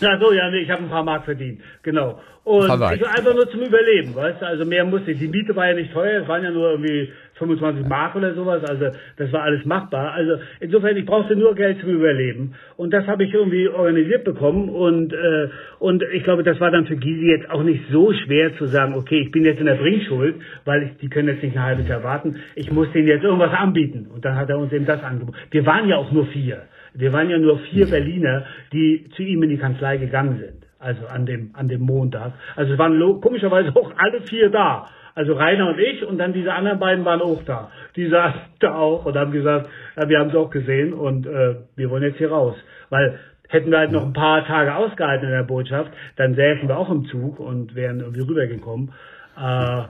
[0.00, 1.60] Ja, so, ja, nee, ich habe ein paar Mark verdient.
[1.82, 2.20] Genau.
[2.44, 4.46] Und ich war einfach nur zum Überleben, weißt du?
[4.46, 5.18] Also mehr musste ich.
[5.18, 7.12] Die Miete war ja nicht teuer, es waren ja nur irgendwie
[7.42, 8.62] 25 Mark oder sowas.
[8.64, 10.12] Also das war alles machbar.
[10.12, 12.54] Also insofern, ich brauchte nur Geld zum Überleben.
[12.76, 14.68] Und das habe ich irgendwie organisiert bekommen.
[14.68, 18.56] Und, äh, und ich glaube, das war dann für Gysi jetzt auch nicht so schwer
[18.56, 21.56] zu sagen, okay, ich bin jetzt in der Bringschuld, weil ich, die können jetzt nicht
[21.56, 22.36] ein halbes Jahr warten.
[22.54, 24.08] Ich muss denen jetzt irgendwas anbieten.
[24.14, 25.36] Und dann hat er uns eben das angeboten.
[25.50, 26.62] Wir waren ja auch nur vier.
[26.94, 30.66] Wir waren ja nur vier Berliner, die zu ihm in die Kanzlei gegangen sind.
[30.78, 32.32] Also an dem, an dem Montag.
[32.56, 34.88] Also es waren komischerweise auch alle vier da.
[35.14, 37.70] Also Rainer und ich und dann diese anderen beiden waren auch da.
[37.96, 41.56] Die saßen da auch und haben gesagt, ja, wir haben es auch gesehen und äh,
[41.76, 42.56] wir wollen jetzt hier raus.
[42.88, 46.78] Weil hätten wir halt noch ein paar Tage ausgehalten in der Botschaft, dann säßen wir
[46.78, 48.92] auch im Zug und wären irgendwie rübergekommen.
[49.36, 49.82] Äh,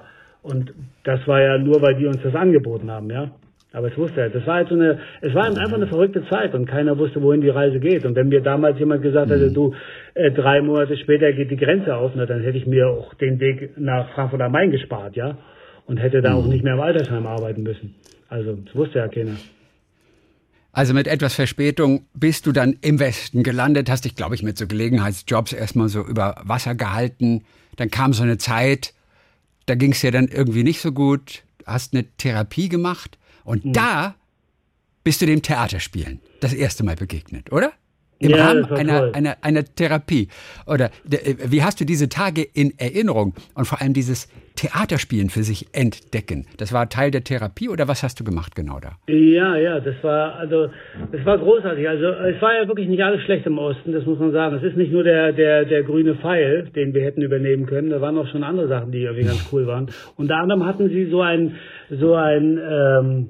[0.42, 3.30] und das war ja nur, weil die uns das angeboten haben, ja.
[3.72, 4.28] Aber es wusste er.
[4.28, 7.40] Das war halt so eine, es war einfach eine verrückte Zeit und keiner wusste, wohin
[7.40, 8.04] die Reise geht.
[8.04, 9.54] Und wenn mir damals jemand gesagt hätte, mhm.
[9.54, 9.74] du,
[10.14, 13.40] äh, drei Monate später geht die Grenze auf, na, dann hätte ich mir auch den
[13.40, 15.38] Weg nach Frankfurt am Main gespart, ja.
[15.86, 16.50] Und hätte da auch mhm.
[16.50, 17.94] nicht mehr im Altersheim arbeiten müssen.
[18.28, 19.36] Also, das wusste ja keiner.
[20.74, 24.56] Also mit etwas Verspätung bist du dann im Westen gelandet, hast dich, glaube ich, mit
[24.56, 27.44] so Gelegenheitsjobs erstmal so über Wasser gehalten.
[27.76, 28.94] Dann kam so eine Zeit,
[29.66, 33.72] da ging es dir dann irgendwie nicht so gut, hast eine Therapie gemacht und mhm.
[33.72, 34.14] da
[35.04, 37.72] bist du dem Theaterspielen das erste Mal begegnet, oder?
[38.22, 40.28] Im ja, Rahmen einer, einer, einer Therapie.
[40.66, 45.42] Oder äh, wie hast du diese Tage in Erinnerung und vor allem dieses Theaterspielen für
[45.42, 46.46] sich entdecken?
[46.56, 48.92] Das war Teil der Therapie oder was hast du gemacht genau da?
[49.12, 50.68] Ja, ja, das war also
[51.10, 51.88] das war großartig.
[51.88, 54.56] Also es war ja wirklich nicht alles schlecht im Osten, das muss man sagen.
[54.56, 57.90] Es ist nicht nur der der der grüne Pfeil, den wir hätten übernehmen können.
[57.90, 59.90] Da waren auch schon andere Sachen, die irgendwie ganz cool waren.
[60.16, 61.56] Unter anderem hatten sie so ein
[61.90, 63.28] so ein ähm,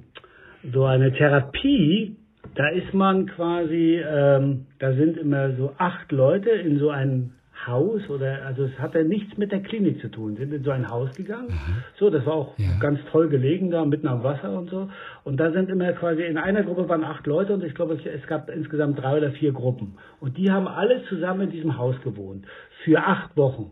[0.72, 2.16] so eine Therapie,
[2.54, 7.34] da ist man quasi, ähm, da sind immer so acht Leute in so einen
[7.66, 10.36] Haus oder, also es hatte nichts mit der Klinik zu tun.
[10.36, 11.48] Sind in so ein Haus gegangen.
[11.48, 11.84] Mhm.
[11.98, 12.78] So, das war auch ja.
[12.80, 14.88] ganz toll gelegen da, mitten am Wasser und so.
[15.24, 18.26] Und da sind immer quasi, in einer Gruppe waren acht Leute und ich glaube, es
[18.26, 19.96] gab insgesamt drei oder vier Gruppen.
[20.20, 22.46] Und die haben alle zusammen in diesem Haus gewohnt.
[22.84, 23.70] Für acht Wochen.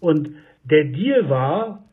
[0.00, 0.30] Und
[0.64, 1.84] der Deal war,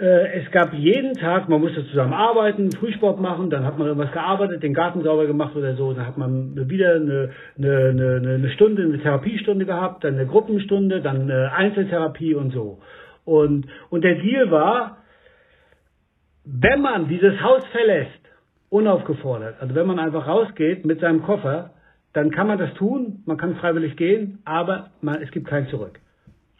[0.00, 4.62] es gab jeden Tag, man musste zusammen arbeiten, Frühsport machen, dann hat man irgendwas gearbeitet,
[4.62, 8.82] den Garten sauber gemacht oder so, dann hat man wieder eine, eine, eine, eine Stunde,
[8.82, 12.78] eine Therapiestunde gehabt, dann eine Gruppenstunde, dann eine Einzeltherapie und so.
[13.24, 14.98] Und, und der Deal war,
[16.44, 18.12] wenn man dieses Haus verlässt,
[18.70, 21.70] unaufgefordert, also wenn man einfach rausgeht mit seinem Koffer,
[22.12, 25.98] dann kann man das tun, man kann freiwillig gehen, aber man, es gibt kein Zurück.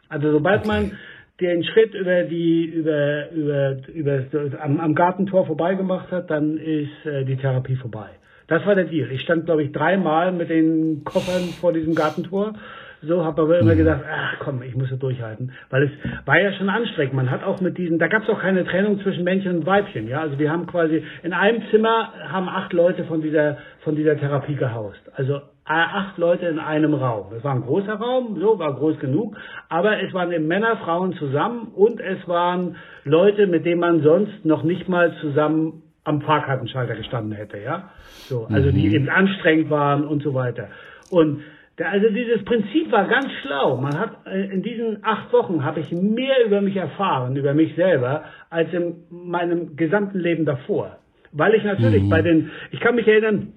[0.09, 0.93] Also sobald man
[1.41, 4.25] den Schritt über die über über über
[4.61, 8.09] am, am Gartentor vorbei gemacht hat, dann ist äh, die Therapie vorbei.
[8.49, 9.11] Das war der Deal.
[9.13, 12.55] Ich stand glaube ich dreimal mit den Koffern vor diesem Gartentor.
[13.01, 13.79] So habe aber immer mhm.
[13.79, 15.91] gedacht, ach komm, ich muss es durchhalten, weil es
[16.27, 17.15] war ja schon anstrengend.
[17.15, 20.09] Man hat auch mit diesen, da gab es auch keine Trennung zwischen Männchen und Weibchen,
[20.09, 20.21] ja.
[20.21, 24.57] Also wir haben quasi in einem Zimmer haben acht Leute von dieser von dieser Therapie
[24.57, 25.01] gehaust.
[25.15, 27.27] Also acht Leute in einem Raum.
[27.37, 29.37] Es war ein großer Raum, so war groß genug,
[29.69, 34.45] aber es waren eben Männer, Frauen zusammen und es waren Leute, mit denen man sonst
[34.45, 37.91] noch nicht mal zusammen am Fahrkartenschalter gestanden hätte, ja.
[38.29, 38.75] So, also mhm.
[38.75, 40.69] die eben anstrengend waren und so weiter.
[41.11, 41.43] Und
[41.79, 43.77] der, also dieses Prinzip war ganz schlau.
[43.77, 47.75] Man hat äh, in diesen acht Wochen habe ich mehr über mich erfahren, über mich
[47.77, 50.99] selber, als in meinem gesamten Leben davor.
[51.33, 52.09] Weil ich natürlich mhm.
[52.09, 53.53] bei den, ich kann mich erinnern,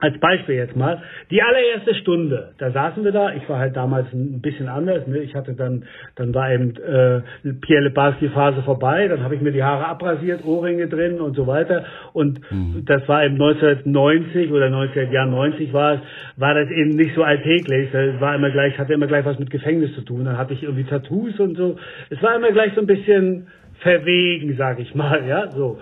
[0.00, 4.06] als Beispiel jetzt mal, die allererste Stunde, da saßen wir da, ich war halt damals
[4.12, 5.18] ein bisschen anders, ne?
[5.18, 5.84] ich hatte dann,
[6.14, 7.22] dann war eben äh,
[7.60, 11.48] Pierre Lebarski Phase vorbei, dann habe ich mir die Haare abrasiert, Ohrringe drin und so
[11.48, 11.84] weiter.
[12.12, 12.84] Und mhm.
[12.86, 16.00] das war eben 1990 oder 1990 war es,
[16.36, 19.50] war das eben nicht so alltäglich, es war immer gleich, hatte immer gleich was mit
[19.50, 21.76] Gefängnis zu tun, dann hatte ich irgendwie Tattoos und so,
[22.10, 23.48] es war immer gleich so ein bisschen
[23.80, 25.80] verwegen, sag ich mal, ja, so.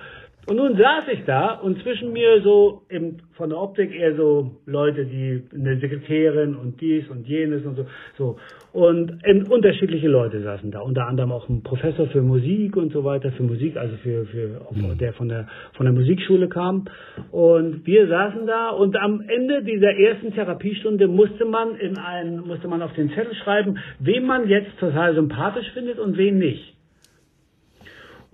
[0.48, 4.52] Und nun saß ich da und zwischen mir so im, von der Optik eher so
[4.64, 7.86] Leute, die eine Sekretärin und dies und jenes und so,
[8.16, 8.36] so.
[8.72, 13.02] Und ähm, unterschiedliche Leute saßen da, unter anderem auch ein Professor für Musik und so
[13.02, 14.96] weiter, für Musik, also für, für mhm.
[14.98, 16.84] der von der von der Musikschule kam.
[17.32, 22.68] Und wir saßen da und am Ende dieser ersten Therapiestunde musste man in ein, musste
[22.68, 26.75] man auf den Zettel schreiben, wen man jetzt total sympathisch findet und wen nicht.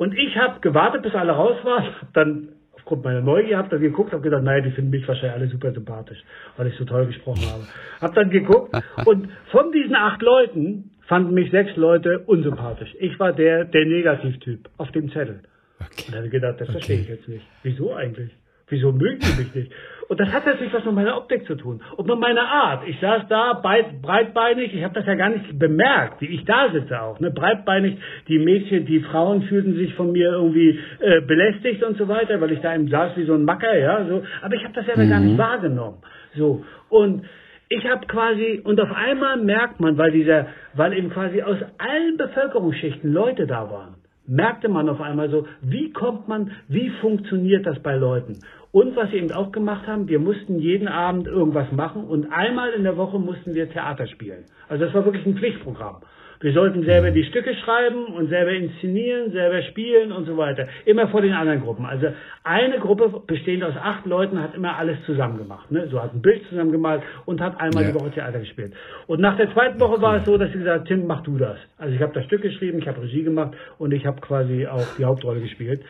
[0.03, 4.13] Und ich habe gewartet, bis alle raus waren, dann aufgrund meiner Neugier habe dann geguckt,
[4.13, 6.19] habe gedacht, naja, die finden mich wahrscheinlich alle super sympathisch,
[6.57, 7.63] weil ich so toll gesprochen habe.
[8.01, 8.75] Habe dann geguckt
[9.07, 12.93] und von diesen acht Leuten fanden mich sechs Leute unsympathisch.
[12.99, 15.43] Ich war der, der Negativtyp auf dem Zettel.
[15.79, 16.05] Okay.
[16.09, 16.79] Und habe ich gedacht, das okay.
[16.79, 17.47] verstehe ich jetzt nicht.
[17.63, 18.33] Wieso eigentlich?
[18.69, 19.73] Wieso mögen die mich nicht?
[20.09, 22.87] Und das hat natürlich was mit meiner Optik zu tun und mit meiner Art.
[22.87, 27.01] Ich saß da breitbeinig, ich habe das ja gar nicht bemerkt, wie ich da sitze
[27.01, 27.19] auch.
[27.19, 27.31] Ne?
[27.31, 27.97] Breitbeinig,
[28.29, 32.53] die Mädchen, die Frauen fühlten sich von mir irgendwie äh, belästigt und so weiter, weil
[32.53, 34.05] ich da eben saß wie so ein Macker, ja.
[34.05, 34.23] So.
[34.43, 35.09] Aber ich habe das ja mhm.
[35.09, 35.39] gar nicht mhm.
[35.39, 35.99] wahrgenommen.
[36.37, 37.25] So und
[37.71, 42.19] ich habe quasi und auf einmal merkt man, weil dieser, weil eben quasi aus allen
[42.19, 44.02] Bevölkerungsschichten Leute da waren
[44.33, 48.39] merkte man auf einmal so, wie kommt man, wie funktioniert das bei Leuten?
[48.72, 52.70] Und was wir eben auch gemacht haben, wir mussten jeden Abend irgendwas machen und einmal
[52.70, 54.45] in der Woche mussten wir Theater spielen.
[54.70, 55.97] Also das war wirklich ein Pflichtprogramm.
[56.43, 60.66] Wir sollten selber die Stücke schreiben und selber inszenieren, selber spielen und so weiter.
[60.84, 61.86] Immer vor den anderen Gruppen.
[61.86, 62.09] Also
[62.43, 65.70] eine Gruppe bestehend aus acht Leuten hat immer alles zusammen gemacht.
[65.70, 65.86] Ne?
[65.88, 67.90] So hat ein Bild zusammen gemalt und hat einmal ja.
[67.90, 68.74] die Woche Theater gespielt.
[69.07, 71.38] Und nach der zweiten Woche war es so, dass sie gesagt hat, Tim, mach du
[71.38, 71.59] das.
[71.78, 74.97] Also ich habe das Stück geschrieben, ich habe Regie gemacht und ich habe quasi auch
[74.99, 75.82] die Hauptrolle gespielt.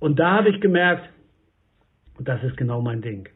[0.00, 1.06] Und da habe ich gemerkt,
[2.18, 3.28] das ist genau mein Ding.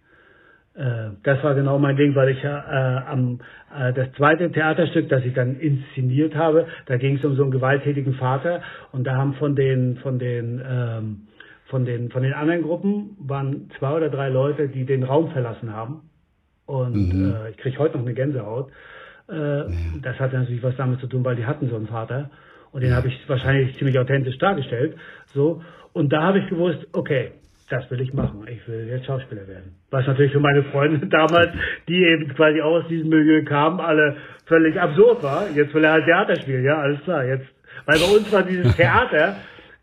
[0.75, 3.41] Äh, das war genau mein Ding, weil ich ja äh, am
[3.77, 7.51] äh, das zweite Theaterstück, das ich dann inszeniert habe, da ging es um so einen
[7.51, 11.29] gewalttätigen Vater und da haben von den von den ähm,
[11.67, 15.75] von den von den anderen Gruppen waren zwei oder drei Leute, die den Raum verlassen
[15.75, 16.09] haben
[16.65, 17.35] und mhm.
[17.35, 18.71] äh, ich kriege heute noch eine Gänsehaut.
[19.29, 19.69] Äh, ja.
[20.01, 22.31] Das hatte natürlich was damit zu tun, weil die hatten so einen Vater
[22.73, 22.97] und den ja.
[22.97, 24.97] habe ich wahrscheinlich ziemlich authentisch dargestellt.
[25.35, 25.63] So
[25.93, 27.33] und da habe ich gewusst, okay,
[27.73, 28.47] das will ich machen.
[28.49, 29.77] Ich will jetzt Schauspieler werden.
[29.91, 31.51] Was natürlich für meine Freunde damals,
[31.89, 34.17] die eben quasi aus diesem Milieu kamen, alle
[34.47, 35.49] völlig absurd war.
[35.55, 37.25] Jetzt will er halt Theater spielen, ja, alles klar.
[37.25, 37.47] Jetzt,
[37.87, 39.37] weil bei uns war dieses Theater,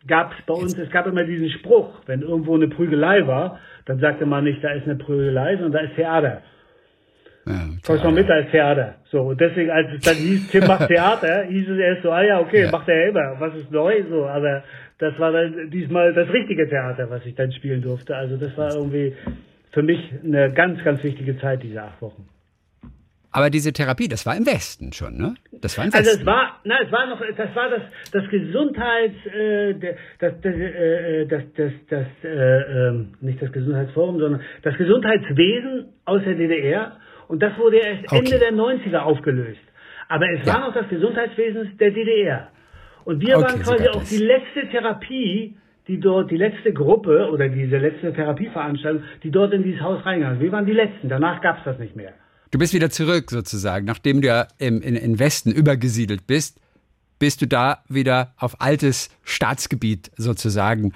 [0.06, 3.98] gab es bei uns, es gab immer diesen Spruch, wenn irgendwo eine Prügelei war, dann
[3.98, 6.42] sagte man nicht, da ist eine Prügelei, sondern da ist Theater.
[7.46, 8.96] Ja, Kommst mal mit, da ist Theater.
[9.10, 12.22] So, und deswegen, als es dann hieß, Tim macht Theater, hieß es erst so, ah
[12.22, 12.70] ja, okay, ja.
[12.70, 14.62] macht er immer, was ist neu, so, aber
[15.00, 18.14] das war dann diesmal das richtige Theater, was ich dann spielen durfte.
[18.16, 19.14] Also das war irgendwie
[19.72, 22.28] für mich eine ganz, ganz wichtige Zeit, diese acht Wochen.
[23.32, 25.34] Aber diese Therapie, das war im Westen schon, ne?
[25.60, 26.20] Das war Also Westen.
[26.20, 29.74] es war, na, es war noch, das war das, das Gesundheits, äh,
[30.18, 36.22] das, das, äh, das, das, das, äh, ähm, nicht das Gesundheitsforum, sondern das Gesundheitswesen aus
[36.24, 36.96] der DDR.
[37.28, 38.18] Und das wurde erst Okay.
[38.18, 39.60] Ende der 90er aufgelöst.
[40.08, 40.66] Aber es war Ja.
[40.66, 42.48] noch das Gesundheitswesen der DDR.
[43.10, 45.56] Und wir Okay, waren quasi auch die letzte Therapie,
[45.88, 50.38] die dort, die letzte Gruppe oder diese letzte Therapieveranstaltung, die dort in dieses Haus reingegangen
[50.38, 50.44] ist.
[50.44, 51.08] Wir waren die letzten.
[51.08, 52.12] Danach gab es das nicht mehr.
[52.52, 56.60] Du bist wieder zurück sozusagen, nachdem du ja im in, in Westen übergesiedelt bist,
[57.18, 60.92] bist du da wieder auf altes Staatsgebiet sozusagen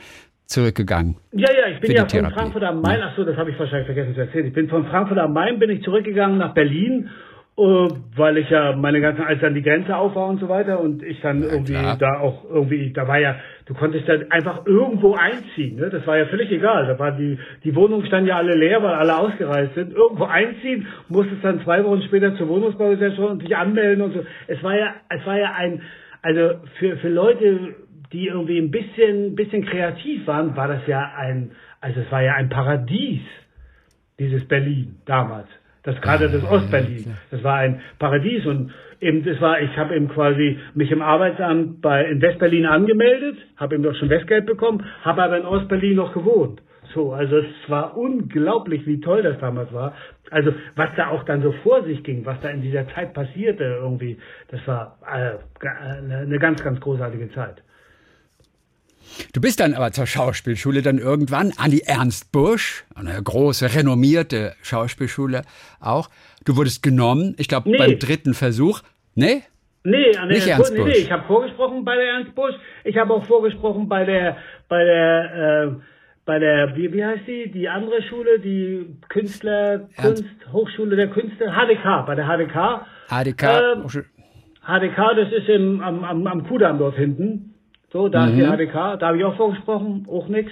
[0.46, 1.16] zurückgegangen.
[1.32, 2.34] Ja, ja, ich bin ja von Therapie.
[2.34, 4.46] Frankfurt am Main, ach so, das habe ich wahrscheinlich vergessen zu erzählen.
[4.46, 7.10] Ich bin von Frankfurt am Main, bin ich zurückgegangen nach Berlin,
[7.56, 10.80] äh, weil ich ja meine ganzen, als dann die Grenze auf war und so weiter
[10.80, 11.96] und ich dann irgendwie klar.
[11.96, 13.36] da auch irgendwie, da war ja,
[13.66, 15.88] du konntest dann einfach irgendwo einziehen, ne?
[15.88, 16.86] das war ja völlig egal.
[16.88, 19.92] Da war die, die Wohnungen standen ja alle leer, weil alle ausgereist sind.
[19.92, 24.26] Irgendwo einziehen, musstest dann zwei Wochen später zur Wohnungsbaugesellschaft und dich anmelden und so.
[24.48, 25.80] Es war ja, es war ja ein,
[26.22, 27.76] also für, für Leute,
[28.12, 32.34] die irgendwie ein bisschen, bisschen kreativ waren, war das ja ein, also es war ja
[32.34, 33.22] ein Paradies,
[34.18, 35.48] dieses Berlin damals.
[35.84, 37.14] Das gerade das Ostberlin.
[37.30, 41.82] Das war ein Paradies und eben das war, ich habe eben quasi mich im Arbeitsamt
[41.82, 46.14] bei in Westberlin angemeldet, habe eben doch schon Westgeld bekommen, habe aber in Ostberlin noch
[46.14, 46.62] gewohnt.
[46.94, 49.94] So, also es war unglaublich, wie toll das damals war.
[50.30, 53.64] Also was da auch dann so vor sich ging, was da in dieser Zeit passierte
[53.64, 54.16] irgendwie,
[54.48, 57.62] das war äh, eine, eine ganz, ganz großartige Zeit.
[59.32, 64.54] Du bist dann aber zur Schauspielschule dann irgendwann an die Ernst Busch, eine große, renommierte
[64.62, 65.42] Schauspielschule
[65.80, 66.10] auch.
[66.44, 67.78] Du wurdest genommen, ich glaube Nee.
[67.78, 68.80] beim dritten Versuch.
[69.14, 69.42] Nee?
[69.84, 70.86] Nee, an der Nicht Ernst Busch.
[70.86, 72.54] Nee, ich habe vorgesprochen bei der Ernst Busch.
[72.84, 74.36] Ich habe auch vorgesprochen bei der,
[74.68, 75.80] bei der, äh,
[76.26, 77.50] bei der, wie, wie heißt die?
[77.50, 82.86] Die andere Schule, die Künstler, Ernst- Kunst, Hochschule der Künste, HDK, bei der HDK.
[83.08, 83.42] ADK.
[83.42, 84.04] Ähm,
[84.66, 87.53] HDK, das ist im, am, am, am Kudamm dort hinten.
[87.94, 90.50] So, da ist die HDK, da habe ich auch vorgesprochen, auch nix.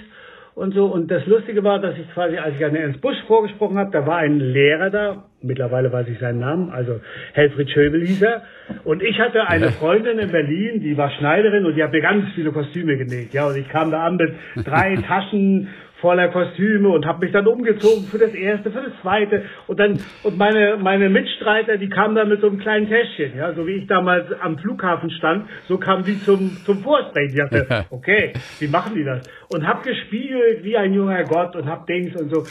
[0.55, 3.77] Und so, und das Lustige war, dass ich quasi, als ich an Ernst Busch vorgesprochen
[3.77, 7.01] habe, da war ein Lehrer da, mittlerweile weiß ich seinen Namen, also
[7.33, 8.43] Helfried Schöbel hieß er.
[8.85, 12.31] Und ich hatte eine Freundin in Berlin, die war Schneiderin und die hat mir ganz
[12.33, 13.33] viele Kostüme genäht.
[13.33, 14.33] Ja, und ich kam da an mit
[14.63, 15.67] drei Taschen
[16.03, 19.97] voller Kostüme und habe mich dann umgezogen für das erste, für das zweite und dann
[20.23, 23.77] und meine meine Mitstreiter, die kamen dann mit so einem kleinen Täschchen, ja, so wie
[23.77, 27.29] ich damals am Flughafen stand, so kamen die zum zum Vorsprechen.
[27.29, 29.21] Ich dachte, okay, wie machen die das?
[29.53, 32.43] Und hab gespielt wie ein junger Gott und hab Dings und so.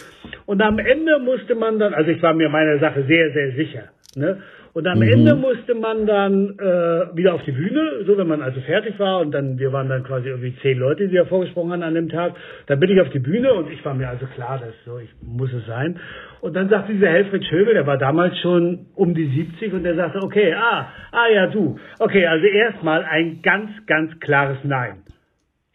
[0.47, 3.85] Und am Ende musste man dann, also ich war mir meiner Sache sehr sehr sicher,
[4.17, 4.39] ne?
[4.75, 8.59] Und am Ende musste man dann äh, wieder auf die Bühne, so wenn man also
[8.63, 11.83] fertig war und dann, wir waren dann quasi irgendwie zehn Leute, die da vorgesprochen haben
[11.83, 12.35] an dem Tag.
[12.69, 15.11] Dann bin ich auf die Bühne und ich war mir also klar, dass so, ich
[15.21, 16.01] muss es sein.
[16.41, 19.95] Und dann sagte dieser Helfried Schöbel, der war damals schon um die 70 und der
[19.95, 21.79] sagte, okay, ah, ah ja, du.
[21.99, 25.03] Okay, also erstmal ein ganz, ganz klares Nein.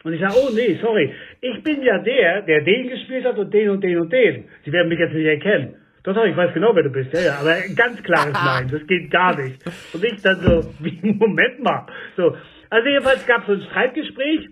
[0.03, 3.53] Und ich sage, oh nee, sorry, ich bin ja der, der den gespielt hat und
[3.53, 4.45] den und den und den.
[4.65, 5.75] Sie werden mich jetzt nicht erkennen.
[6.07, 8.87] Doch, doch, ich weiß genau, wer du bist, ja, ja, aber ganz klares Nein, das
[8.87, 9.59] geht gar nicht.
[9.93, 11.85] Und ich dann so, wie, Moment mal.
[12.15, 12.33] So,
[12.69, 14.47] also jedenfalls gab es so ein Streitgespräch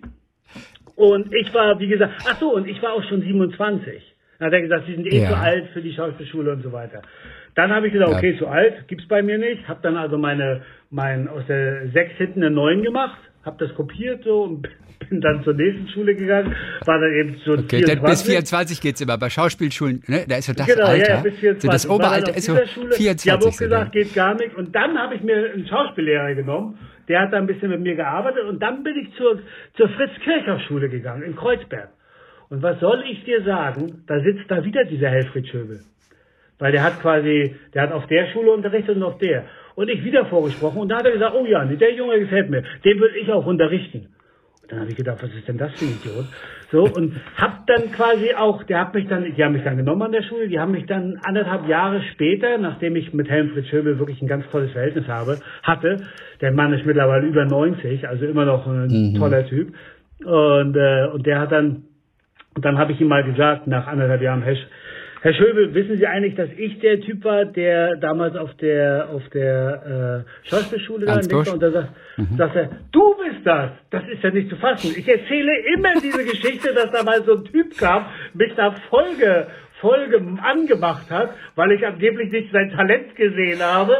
[0.96, 4.02] und ich war, wie gesagt, ach so, und ich war auch schon 27.
[4.38, 5.28] Dann hat er gesagt, Sie sind eh Ja.
[5.30, 7.00] zu alt für die Schauspielschule und so weiter.
[7.54, 8.18] Dann habe ich gesagt, Ja.
[8.18, 9.66] okay, zu alt, gibt's bei mir nicht.
[9.66, 14.24] Habe dann also meine, mein aus der 6 hinten eine 9 gemacht, habe das kopiert
[14.24, 14.68] so und
[15.08, 18.10] bin dann zur nächsten Schule gegangen, war dann eben so Okay, denn 24.
[18.10, 19.18] bis 24 geht's immer.
[19.18, 21.08] Bei Schauspielschulen, ne, da ist so das genau, Alter.
[21.08, 21.62] ja, bis 24.
[21.62, 22.96] So das Oberalter ist so Schule.
[22.98, 23.46] Die haben 24.
[23.46, 24.54] auch gesagt, geht gar nicht.
[24.56, 26.78] Und dann habe ich mir einen Schauspiellehrer genommen,
[27.08, 29.40] der hat da ein bisschen mit mir gearbeitet und dann bin ich zur,
[29.76, 31.90] zur Fritz-Kirchhoff-Schule gegangen in Kreuzberg.
[32.48, 34.04] Und was soll ich dir sagen?
[34.06, 35.80] Da sitzt da wieder dieser Helfried Schöbel.
[36.58, 39.44] Weil der hat quasi, der hat auf der Schule unterrichtet und auf der.
[39.76, 40.78] Und ich wieder vorgesprochen.
[40.78, 43.46] Und da hat er gesagt, oh ja, der Junge gefällt mir, den will ich auch
[43.46, 44.08] unterrichten.
[44.62, 46.26] Und dann habe ich gedacht, was ist denn das für ein Idiot?
[46.72, 50.02] So, und hab dann quasi auch, der hat mich dann, die haben mich dann genommen
[50.02, 53.98] an der Schule, die haben mich dann anderthalb Jahre später, nachdem ich mit Helmfried Schöbel
[54.00, 56.06] wirklich ein ganz tolles Verhältnis habe, hatte,
[56.40, 59.72] der Mann ist mittlerweile über 90, also immer noch ein toller Typ,
[60.24, 61.84] und, äh, und der hat dann,
[62.56, 64.66] und dann habe ich ihm mal gesagt, nach anderthalb Jahren, Herr, Sch-
[65.26, 69.28] Herr Schöbel, wissen Sie eigentlich, dass ich der Typ war, der damals auf der auf
[69.30, 71.16] der äh, Schauspielschule da?
[71.16, 71.88] Lichtenberg- und da sagt,
[72.36, 73.72] sagt er, du bist das.
[73.90, 74.94] Das ist ja nicht zu fassen.
[74.96, 79.48] Ich erzähle immer diese Geschichte, dass da mal so ein Typ kam, mich da Folge
[79.80, 83.96] Folge angemacht hat, weil ich angeblich nicht sein Talent gesehen habe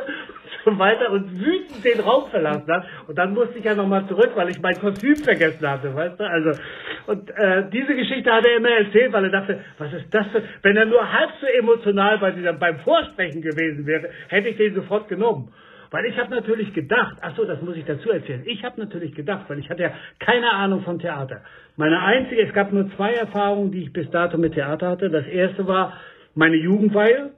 [0.66, 2.84] so weiter und wütend den Raum verlassen hat.
[3.06, 6.24] Und dann musste ich ja nochmal zurück, weil ich mein Kostüm vergessen hatte, weißt du?
[6.24, 6.60] Also,
[7.06, 10.42] und äh, diese Geschichte hat er immer erzählt, weil er dachte, was ist das für,
[10.62, 14.74] wenn er nur halb so emotional bei dieser, beim Vorsprechen gewesen wäre, hätte ich den
[14.74, 15.52] sofort genommen.
[15.92, 18.42] Weil ich habe natürlich gedacht, ach so, das muss ich dazu erzählen.
[18.44, 21.42] Ich habe natürlich gedacht, weil ich hatte ja keine Ahnung von Theater.
[21.76, 25.10] Meine einzige, es gab nur zwei Erfahrungen, die ich bis dato mit Theater hatte.
[25.10, 25.92] Das erste war
[26.34, 27.30] meine Jugendweihe,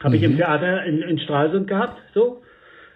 [0.00, 2.42] habe ich im Theater in, in Stralsund gehabt, so.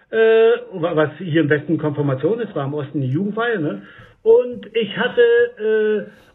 [0.09, 3.81] Äh, was hier im Westen Konfirmation ist, war im Osten die Jugendweihe, ne?
[4.21, 5.21] Und ich hatte,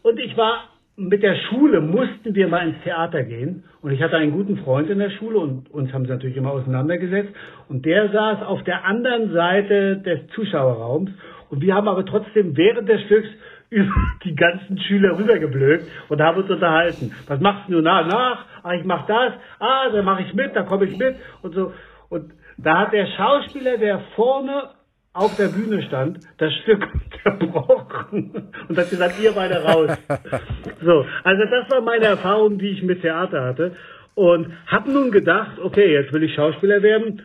[0.03, 3.63] äh, und ich war mit der Schule mussten wir mal ins Theater gehen.
[3.81, 6.51] Und ich hatte einen guten Freund in der Schule und uns haben sie natürlich immer
[6.51, 7.33] auseinandergesetzt.
[7.69, 11.09] Und der saß auf der anderen Seite des Zuschauerraums.
[11.49, 13.29] Und wir haben aber trotzdem während des Stücks
[13.69, 13.93] über
[14.23, 17.13] die ganzen Schüler rübergeblökt und haben uns unterhalten.
[17.27, 18.05] Was machst du nach?
[18.07, 18.45] Nach?
[18.63, 19.33] Ah, ich mach das.
[19.59, 21.73] Ah, dann mache ich mit, da komme ich mit und so.
[22.09, 24.71] Und da hat der Schauspieler, der vorne
[25.13, 26.87] auf der Bühne stand, das Stück
[27.25, 29.97] unterbrochen und hat gesagt, ihr beide raus.
[30.81, 33.75] so, also das war meine Erfahrung, die ich mit Theater hatte
[34.15, 37.21] und habe nun gedacht, okay, jetzt will ich Schauspieler werden,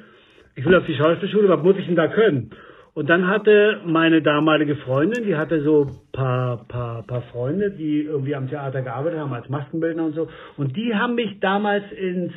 [0.55, 2.51] ich will auf die Schauspielschule, was muss ich denn da können?
[2.95, 8.37] Und dann hatte meine damalige Freundin, die hatte so paar, paar, paar Freunde, die irgendwie
[8.37, 10.29] am Theater gearbeitet haben, als Maskenbildner und so.
[10.57, 12.33] Und die haben mich damals ins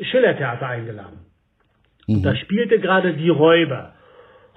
[0.00, 1.18] Schillertheater eingeladen.
[2.06, 2.16] Mhm.
[2.16, 3.92] Und da spielte gerade Die Räuber.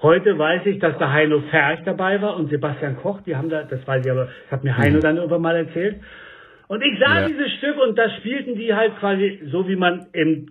[0.00, 3.62] Heute weiß ich, dass da Heino Ferch dabei war und Sebastian Koch, die haben da,
[3.62, 5.00] das weiß ich aber, das hat mir Heino mhm.
[5.00, 6.00] dann irgendwann mal erzählt.
[6.66, 7.28] Und ich sah ja.
[7.28, 10.46] dieses Stück und da spielten die halt quasi so, wie man im,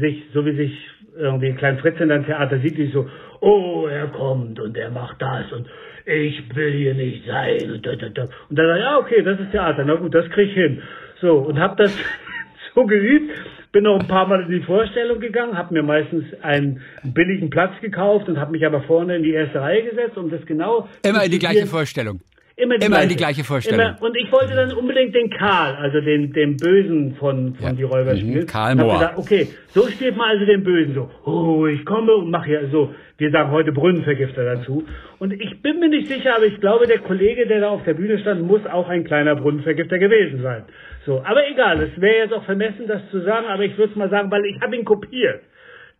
[0.00, 0.76] sich, so wie sich
[1.18, 3.08] irgendwie Klein Fritz in deinem Theater sieht, die so,
[3.40, 5.66] oh, er kommt und er macht das und
[6.04, 8.22] ich will hier nicht sein und da, da, da.
[8.48, 10.82] Und dann, ja, okay, das ist Theater, na gut, das krieg ich hin.
[11.20, 11.96] So, und hab das
[12.74, 13.32] so geübt
[13.76, 17.72] bin noch ein paar Mal in die Vorstellung gegangen, habe mir meistens einen billigen Platz
[17.82, 20.88] gekauft und habe mich aber vorne in die erste Reihe gesetzt, um das genau.
[21.02, 22.20] Immer in die gleiche Vorstellung.
[22.58, 23.08] Immer, die, Immer gleiche.
[23.08, 23.80] die gleiche Vorstellung.
[23.80, 27.72] Immer, und ich wollte dann unbedingt den Karl, also den, den Bösen von, von ja.
[27.72, 28.18] die Räuber mhm.
[28.18, 28.46] spielen.
[28.46, 28.94] Karl Mohr.
[28.94, 31.10] Gesagt, okay, so spielt man also den Bösen so.
[31.30, 32.94] Oh, ich komme und mache ja so.
[33.18, 34.86] Wir sagen heute Brunnenvergifter dazu.
[35.18, 37.92] Und ich bin mir nicht sicher, aber ich glaube, der Kollege, der da auf der
[37.92, 40.64] Bühne stand, muss auch ein kleiner Brunnenvergifter gewesen sein.
[41.04, 43.96] So, aber egal, es wäre jetzt auch vermessen, das zu sagen, aber ich würde es
[43.96, 45.42] mal sagen, weil ich habe ihn kopiert.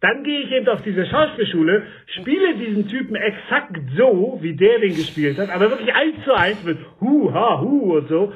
[0.01, 1.83] Dann gehe ich eben auf diese Schauspielschule,
[2.21, 6.63] spiele diesen Typen exakt so, wie der den gespielt hat, aber wirklich eins zu eins
[6.65, 8.33] mit Hu, Ha, Hu und so.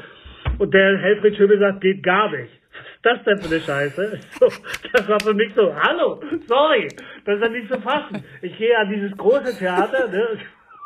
[0.59, 2.51] Und der Helfried Schöbel sagt, geht gar nicht.
[3.03, 4.21] Was ist das denn für eine Scheiße?
[4.41, 4.49] So,
[4.93, 6.89] das war für mich so, hallo, sorry,
[7.27, 8.25] das ist ja nicht zu fassen.
[8.41, 10.39] Ich gehe an dieses große Theater, ne,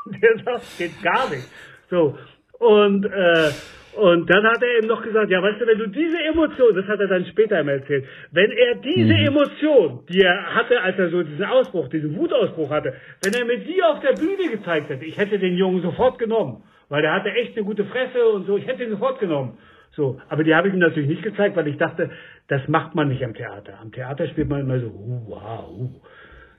[0.20, 1.48] der sagt, geht gar nicht.
[1.88, 2.18] So,
[2.58, 3.50] und, äh,
[3.96, 6.86] und dann hat er eben noch gesagt, ja, weißt du, wenn du diese Emotion, das
[6.86, 9.26] hat er dann später einmal erzählt, wenn er diese mhm.
[9.26, 13.58] Emotion, die er hatte, als er so diesen Ausbruch, diesen Wutausbruch hatte, wenn er mir
[13.58, 17.30] die auf der Bühne gezeigt hätte, ich hätte den Jungen sofort genommen, weil der hatte
[17.30, 19.58] echt eine gute Fresse und so, ich hätte ihn sofort genommen.
[19.96, 22.10] So, aber die habe ich ihm natürlich nicht gezeigt, weil ich dachte,
[22.48, 23.78] das macht man nicht am Theater.
[23.80, 25.90] Am Theater spielt man immer so, uh, wow, uh.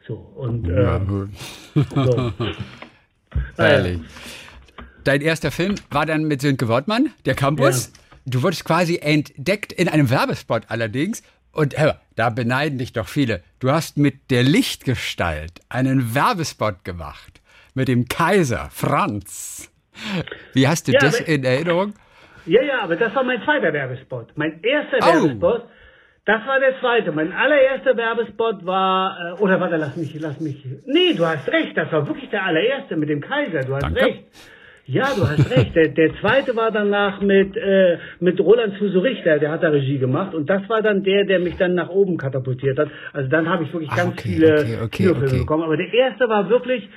[0.08, 1.00] so und äh,
[1.74, 2.32] so.
[3.58, 4.00] Ehrlich.
[5.06, 7.93] Dein erster Film war dann mit Sönke Wortmann, der Campus.
[7.93, 8.01] Ja.
[8.26, 11.22] Du wurdest quasi entdeckt in einem Werbespot allerdings.
[11.51, 13.43] Und hör, da beneiden dich doch viele.
[13.60, 17.39] Du hast mit der Lichtgestalt einen Werbespot gemacht.
[17.76, 19.72] Mit dem Kaiser Franz.
[20.53, 21.93] Wie hast du ja, das in Erinnerung?
[22.47, 24.30] Ja, ja, aber das war mein zweiter Werbespot.
[24.36, 25.06] Mein erster oh.
[25.06, 25.70] Werbespot,
[26.26, 27.12] das war der zweite.
[27.12, 30.66] Mein allererster Werbespot war, äh, oder warte, lass mich, lass mich.
[30.88, 34.03] Nee, du hast recht, das war wirklich der allererste mit dem Kaiser, du hast Danke.
[34.03, 34.24] recht.
[34.88, 35.76] Ja, du hast recht.
[35.76, 39.98] Der, der zweite war danach mit, äh, mit Roland Fuso Richter, der hat da Regie
[39.98, 40.34] gemacht.
[40.36, 42.90] Und das war dann der, der mich dann nach oben katapultiert hat.
[43.12, 45.64] Also dann habe ich wirklich Ach, ganz okay, viele okay, okay, Kinofilme bekommen.
[45.64, 46.88] Aber der erste war wirklich,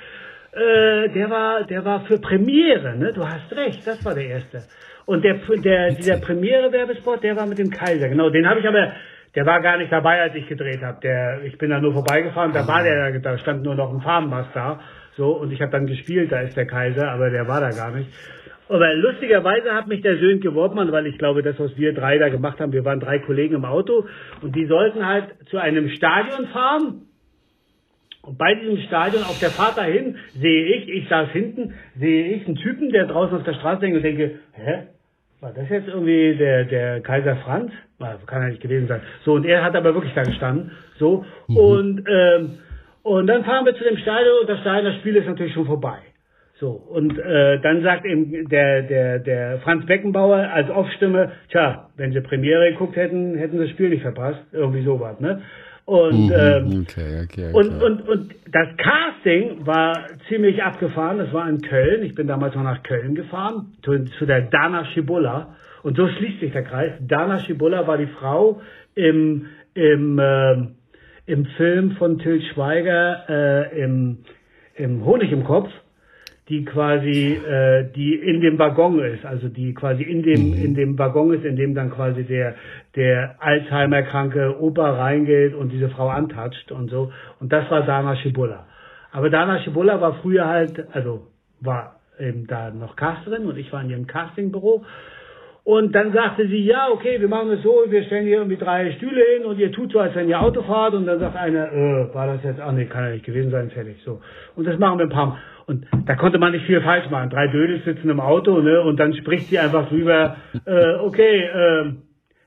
[0.51, 3.13] äh, der war, der war für Premiere, ne?
[3.13, 4.63] Du hast recht, das war der erste.
[5.05, 8.29] Und der, der, dieser Premiere-Werbespot, der war mit dem Kaiser, genau.
[8.29, 8.93] Den habe ich aber,
[9.33, 10.99] der war gar nicht dabei, als ich gedreht habe.
[11.01, 14.49] Der, ich bin da nur vorbeigefahren, da war der, da stand nur noch ein Farbenmast
[14.53, 14.79] da.
[15.19, 17.91] So, und ich habe dann gespielt, da ist der Kaiser, aber der war da gar
[17.91, 18.07] nicht.
[18.69, 22.29] Aber lustigerweise hat mich der Sönke Wortmann, weil ich glaube, das, was wir drei da
[22.29, 24.05] gemacht haben, wir waren drei Kollegen im Auto
[24.41, 27.01] und die sollten halt zu einem Stadion fahren.
[28.21, 32.47] Und bei diesem Stadion, auf der Fahrt dahin, sehe ich, ich saß hinten, sehe ich
[32.47, 34.83] einen Typen, der draußen auf der Straße hängt und denke, hä?
[35.41, 37.73] War das jetzt irgendwie der, der Kaiser Franz?
[38.25, 39.01] Kann ja nicht gewesen sein.
[39.25, 40.71] So, und er hat aber wirklich da gestanden.
[40.97, 41.57] So, mhm.
[41.57, 42.59] und ähm,
[43.03, 45.65] und dann fahren wir zu dem Stadion und das Stadion, das Spiel ist natürlich schon
[45.65, 45.99] vorbei.
[46.59, 52.11] So, und äh, dann sagt eben der, der, der Franz Beckenbauer als Off-Stimme, tja, wenn
[52.11, 54.41] sie Premiere geguckt hätten, hätten sie das Spiel nicht verpasst.
[54.51, 55.41] Irgendwie sowas, ne?
[55.85, 57.53] Und, mhm, ähm, okay, okay, okay.
[57.53, 61.17] Und, und, und das Casting war ziemlich abgefahren.
[61.17, 62.03] Das war in Köln.
[62.03, 65.55] Ich bin damals noch nach Köln gefahren, zu, zu der Dana Schibulla.
[65.81, 66.91] Und so schließt sich der Kreis.
[66.99, 68.61] Dana Schibulla war die Frau
[68.93, 70.67] im, im, äh,
[71.29, 74.19] im Film von Til Schweiger äh, im,
[74.75, 75.69] im Honig im Kopf,
[76.49, 80.97] die quasi, äh, die in dem Waggon ist, also die quasi in dem, in dem
[80.97, 82.55] Waggon ist, in dem dann quasi der,
[82.95, 87.11] der Alzheimer-kranke Opa reingeht und diese Frau antatscht und so.
[87.39, 88.65] Und das war Dana Schibulla.
[89.11, 91.27] Aber Dana Schibulla war früher halt, also
[91.61, 94.83] war eben da noch Casterin und ich war in ihrem Castingbüro.
[95.69, 98.91] Und dann sagte sie, ja, okay, wir machen es so, wir stellen hier irgendwie drei
[98.93, 100.95] Stühle hin und ihr tut so, als wenn ihr Auto fahrt.
[100.95, 103.69] Und dann sagt einer, äh, war das jetzt, ach nee, kann ja nicht gewesen sein,
[103.69, 104.19] fertig, so.
[104.55, 105.37] Und das machen wir ein paar Mal.
[105.67, 107.29] Und da konnte man nicht viel falsch machen.
[107.29, 111.93] Drei Dödel sitzen im Auto, ne, und dann spricht sie einfach drüber, äh, okay, äh,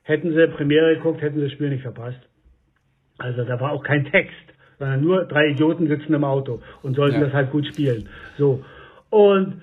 [0.03, 2.19] hätten sie Premiere geguckt, hätten sie das Spiel nicht verpasst.
[3.19, 4.35] Also da war auch kein Text,
[4.79, 7.27] sondern nur drei Idioten sitzen im Auto und sollten Ja.
[7.27, 8.09] das halt gut spielen.
[8.37, 8.65] So.
[9.09, 9.61] Und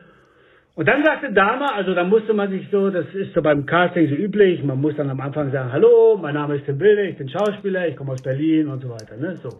[0.80, 4.08] und dann sagte Dama, also da musste man sich so, das ist so beim Casting
[4.08, 7.18] so üblich, man muss dann am Anfang sagen, hallo, mein Name ist Tim Wilde, ich
[7.18, 9.50] bin Schauspieler, ich komme aus Berlin und so weiter, ne, so.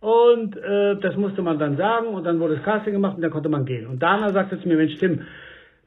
[0.00, 3.30] Und äh, das musste man dann sagen und dann wurde das Casting gemacht und dann
[3.30, 3.86] konnte man gehen.
[3.86, 5.20] Und Dana sagte zu mir, Mensch Tim,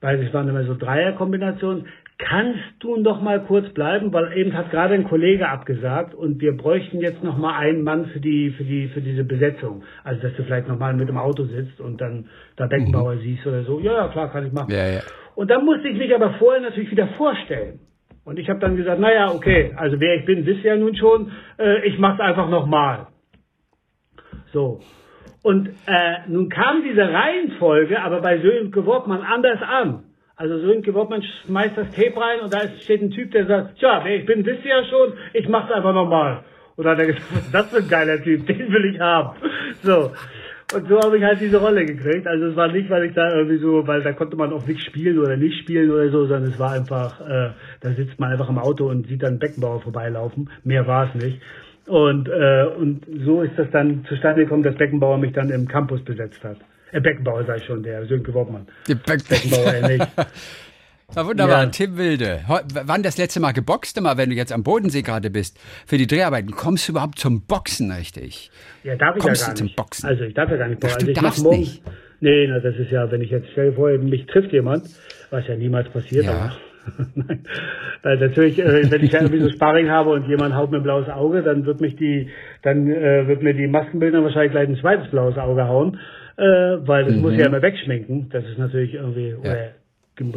[0.01, 1.85] weil es waren immer so Dreierkombinationen,
[2.17, 6.55] kannst du noch mal kurz bleiben, weil eben hat gerade ein Kollege abgesagt und wir
[6.55, 9.83] bräuchten jetzt noch mal einen Mann für die für die für diese Besetzung.
[10.03, 12.25] Also dass du vielleicht noch mal mit dem Auto sitzt und dann
[12.57, 13.79] da Beckenbauer siehst oder so.
[13.79, 14.71] Ja, ja, klar, kann ich machen.
[14.71, 14.99] Ja, ja.
[15.35, 17.79] Und dann musste ich mich aber vorher natürlich wieder vorstellen.
[18.25, 20.95] Und ich habe dann gesagt, naja, okay, also wer ich bin, wisst ihr ja nun
[20.95, 23.07] schon, äh, ich mach's einfach nochmal.
[24.51, 24.81] So.
[25.41, 30.03] Und äh, nun kam diese Reihenfolge aber bei Sönke Wortmann anders an.
[30.35, 33.79] Also Sönke Wortmann schmeißt das Tape rein und da ist, steht ein Typ, der sagt,
[33.79, 36.43] tja, ich bin, ihr ja schon, ich mach's einfach nochmal.
[36.75, 39.37] Und dann hat er gesagt, ist das für ein geiler Typ, den will ich haben.
[39.83, 40.11] So.
[40.71, 42.27] Und so habe ich halt diese Rolle gekriegt.
[42.27, 44.81] Also es war nicht, weil ich da irgendwie so, weil da konnte man auch nicht
[44.85, 47.49] spielen oder nicht spielen oder so, sondern es war einfach, äh,
[47.81, 50.49] da sitzt man einfach im Auto und sieht dann Beckenbauer vorbeilaufen.
[50.63, 51.41] Mehr war es nicht.
[51.89, 56.01] Und, äh, und so ist das dann zustande gekommen, dass Beckenbauer mich dann im Campus
[56.03, 56.57] besetzt hat.
[56.91, 58.67] Äh, Beckenbauer sei schon, der Sönke Wortmann.
[58.87, 60.07] Die Back- Beckenbauer ja nicht.
[61.15, 61.69] Ja, wunderbar, Ja.
[61.71, 62.41] Tim Wilde.
[62.85, 66.05] Wann das letzte Mal geboxt immer, wenn du jetzt am Bodensee gerade bist, für die
[66.05, 68.51] Dreharbeiten, kommst du überhaupt zum Boxen richtig?
[68.83, 69.75] Ja, darf ich Kommst ja du gar zum nicht.
[69.75, 70.05] Boxen?
[70.07, 70.85] Also ich darf ja gar nicht.
[70.85, 71.81] Ach, also du ich mach darfst morgens, nicht?
[72.19, 74.83] Nee, na, das ist ja, wenn ich jetzt, stell dir vor, mich trifft jemand,
[75.31, 76.31] was ja niemals passiert, Ja.
[76.31, 76.51] aber
[77.15, 77.43] Nein.
[78.03, 80.83] Weil natürlich, äh, wenn ich ja irgendwie so Sparring habe und jemand haut mir ein
[80.83, 82.29] blaues Auge, dann wird mich die,
[82.61, 85.99] dann äh, wird mir die Maskenbildner wahrscheinlich gleich ein zweites blaues Auge hauen,
[86.37, 88.29] äh, weil das muss ich ja immer wegschminken.
[88.29, 89.71] Das ist natürlich irgendwie, oder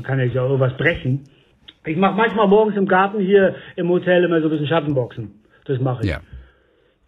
[0.03, 1.25] kann ja auch irgendwas brechen.
[1.85, 5.43] Ich mache manchmal morgens im Garten hier im Hotel immer so ein bisschen Schattenboxen.
[5.65, 6.11] Das mache ich.
[6.11, 6.21] Ja,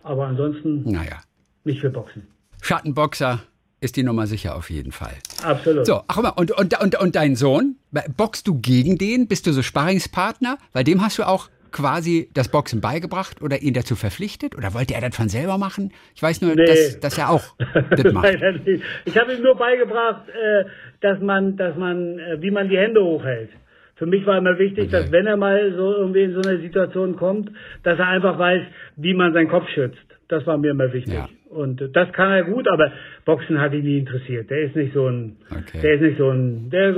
[0.03, 1.20] Aber ansonsten naja.
[1.64, 2.26] nicht für Boxen.
[2.62, 3.41] Schattenboxer
[3.85, 5.12] ist die Nummer sicher auf jeden Fall.
[5.43, 5.87] Absolut.
[5.87, 7.76] So, ach und, und, und, und dein Sohn,
[8.16, 9.28] boxst du gegen den?
[9.28, 10.59] Bist du so Sparringspartner?
[10.72, 14.57] Weil dem hast du auch quasi das Boxen beigebracht oder ihn dazu verpflichtet?
[14.57, 15.93] Oder wollte er das von selber machen?
[16.14, 16.64] Ich weiß nur, Nee.
[16.64, 17.43] dass, dass er auch
[17.91, 18.28] das macht.
[18.64, 18.82] Nicht.
[19.05, 20.64] Ich habe ihm nur beigebracht, äh,
[21.01, 23.51] dass man, dass man, äh, wie man die Hände hochhält.
[23.97, 24.90] Für mich war immer wichtig, Okay.
[25.03, 27.51] dass wenn er mal so irgendwie in so eine Situation kommt,
[27.84, 28.62] dass er einfach weiß,
[28.97, 29.99] wie man seinen Kopf schützt.
[30.28, 31.14] Das war mir immer wichtig.
[31.14, 31.28] Ja.
[31.51, 32.90] Und das kann er gut, aber
[33.24, 34.51] Boxen hat ihn nie interessiert.
[34.51, 35.80] Der ist nicht so ein, Okay.
[35.80, 36.95] der ist nicht so ein, der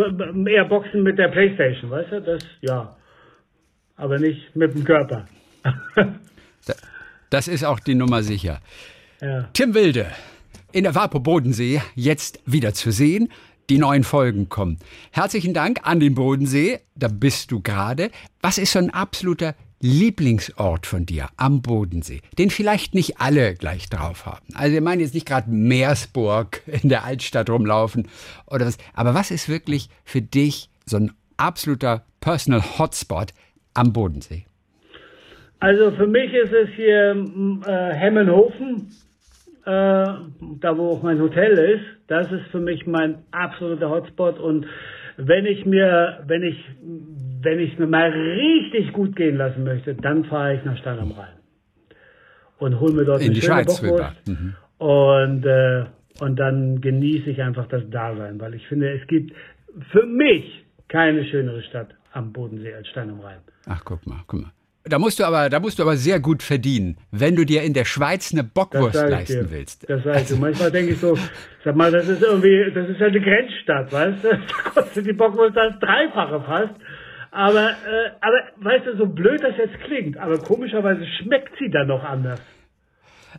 [0.46, 2.20] eher Boxen mit der Playstation, weißt du?
[2.22, 2.96] Das, ja.
[3.96, 5.26] Aber nicht mit dem Körper.
[7.30, 8.60] Das ist auch die Nummer sicher.
[9.20, 9.48] ja.
[9.52, 10.06] Tim Wilde,
[10.72, 13.28] in der Wapo Bodensee, jetzt wieder zu sehen.
[13.68, 14.78] Die neuen Folgen kommen.
[15.10, 18.10] Herzlichen Dank an den Bodensee, da bist du gerade.
[18.40, 23.88] Was ist so ein absoluter Lieblingsort von dir am Bodensee, den vielleicht nicht alle gleich
[23.88, 24.46] drauf haben?
[24.54, 28.08] Also wir meinen jetzt nicht gerade Meersburg in der Altstadt rumlaufen
[28.46, 33.32] oder was, aber was ist wirklich für dich so ein absoluter Personal Hotspot
[33.74, 34.46] am Bodensee?
[35.58, 37.16] Also für mich ist es hier
[37.66, 38.92] äh, Hemmenhofen,
[39.66, 40.04] äh,
[40.60, 41.84] da wo auch mein Hotel ist.
[42.06, 44.38] Das ist für mich mein absoluter Hotspot.
[44.38, 44.66] Und
[45.16, 46.64] wenn ich mir, wenn ich,
[47.42, 51.12] wenn ich mir mal richtig gut gehen lassen möchte, dann fahre ich nach Stein am
[51.12, 51.36] Rhein
[52.58, 54.28] und hole mir dort In eine die schöne Schweiz Bockwurst.
[54.28, 54.54] Mhm.
[54.78, 55.84] Und äh,
[56.20, 59.34] und dann genieße ich einfach das Dasein, weil ich finde, es gibt
[59.90, 63.40] für mich keine schönere Stadt am Bodensee als Stein am Rhein.
[63.66, 64.52] Ach, guck mal, guck mal.
[64.88, 67.74] Da musst du aber, da musst du aber sehr gut verdienen, wenn du dir in
[67.74, 69.50] der Schweiz eine Bockwurst leisten dir.
[69.50, 69.88] willst.
[69.90, 70.36] Das sag ich dir.
[70.36, 71.18] Manchmal denke ich so,
[71.64, 74.28] sag mal, das ist irgendwie, das ist ja eine Grenzstadt, weißt du?
[74.30, 76.74] Da kostet die Bockwurst das Dreifache fast.
[77.32, 81.88] Aber, äh, aber, weißt du, so blöd das jetzt klingt, aber komischerweise schmeckt sie dann
[81.88, 82.40] noch anders.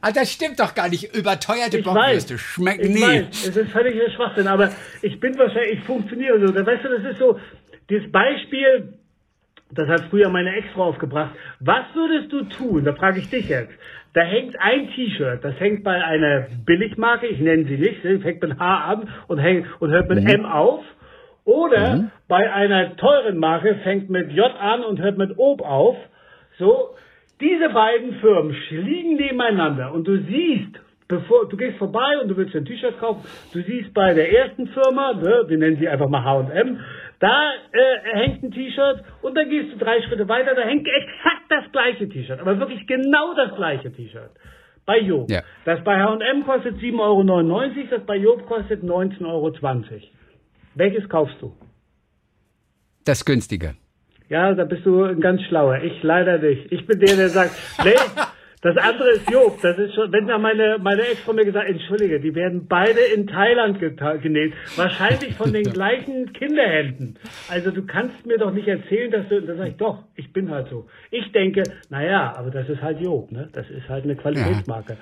[0.02, 1.16] Ah, das stimmt doch gar nicht.
[1.16, 3.02] Überteuerte Ich Bockwürste schmecken nie.
[3.02, 4.70] weiß, es ist völliger Schwachsinn, aber
[5.02, 6.54] ich bin wahrscheinlich, ich funktioniere so.
[6.54, 7.40] Weißt du, das ist so,
[7.90, 8.94] dieses Beispiel,
[9.72, 11.36] das hat früher meine Ex-Frau aufgebracht.
[11.60, 13.74] Was würdest du tun, da frage ich dich jetzt,
[14.14, 18.60] da hängt ein T-Shirt, das hängt bei einer Billigmarke, ich nenne sie nicht, fängt mit
[18.60, 20.30] H an und, hängt, und hört mit mhm.
[20.30, 20.84] M auf.
[21.44, 22.12] Oder mhm.
[22.28, 25.96] bei einer teuren Marke fängt mit J an und hört mit Ob auf.
[26.58, 26.96] So,
[27.40, 32.56] diese beiden Firmen liegen nebeneinander und du siehst, bevor du gehst vorbei und du willst
[32.56, 33.22] ein T-Shirt kaufen,
[33.54, 36.80] du siehst bei der ersten Firma, ne, wir nennen sie einfach mal H&M,
[37.20, 41.44] da äh, hängt ein T-Shirt und dann gehst du drei Schritte weiter, da hängt exakt
[41.50, 44.32] das gleiche T-Shirt, aber wirklich genau das gleiche T-Shirt.
[44.86, 45.30] Bei Job.
[45.30, 45.42] Ja.
[45.66, 49.52] Das bei H&M kostet 7,99 Euro, das bei Job kostet 19,20 Euro.
[50.76, 51.54] Welches kaufst du?
[53.04, 53.76] Das günstige.
[54.30, 55.82] Ja, da bist du ein ganz schlauer.
[55.82, 56.72] Ich leider nicht.
[56.72, 57.52] Ich bin der, der sagt,
[57.84, 57.96] nee,
[58.62, 59.60] das andere ist Job.
[59.62, 63.00] Das ist schon, wenn da meine, meine Ex von mir gesagt, entschuldige, die werden beide
[63.00, 64.54] in Thailand genäht.
[64.76, 67.18] Wahrscheinlich von den gleichen Kinderhänden.
[67.50, 70.50] Also du kannst mir doch nicht erzählen, dass du, da sag ich, doch, ich bin
[70.50, 70.88] halt so.
[71.12, 73.50] Ich denke, naja, aber das ist halt Job, ne?
[73.54, 74.94] Das ist halt eine Qualitätsmarke.
[74.94, 75.00] Ja.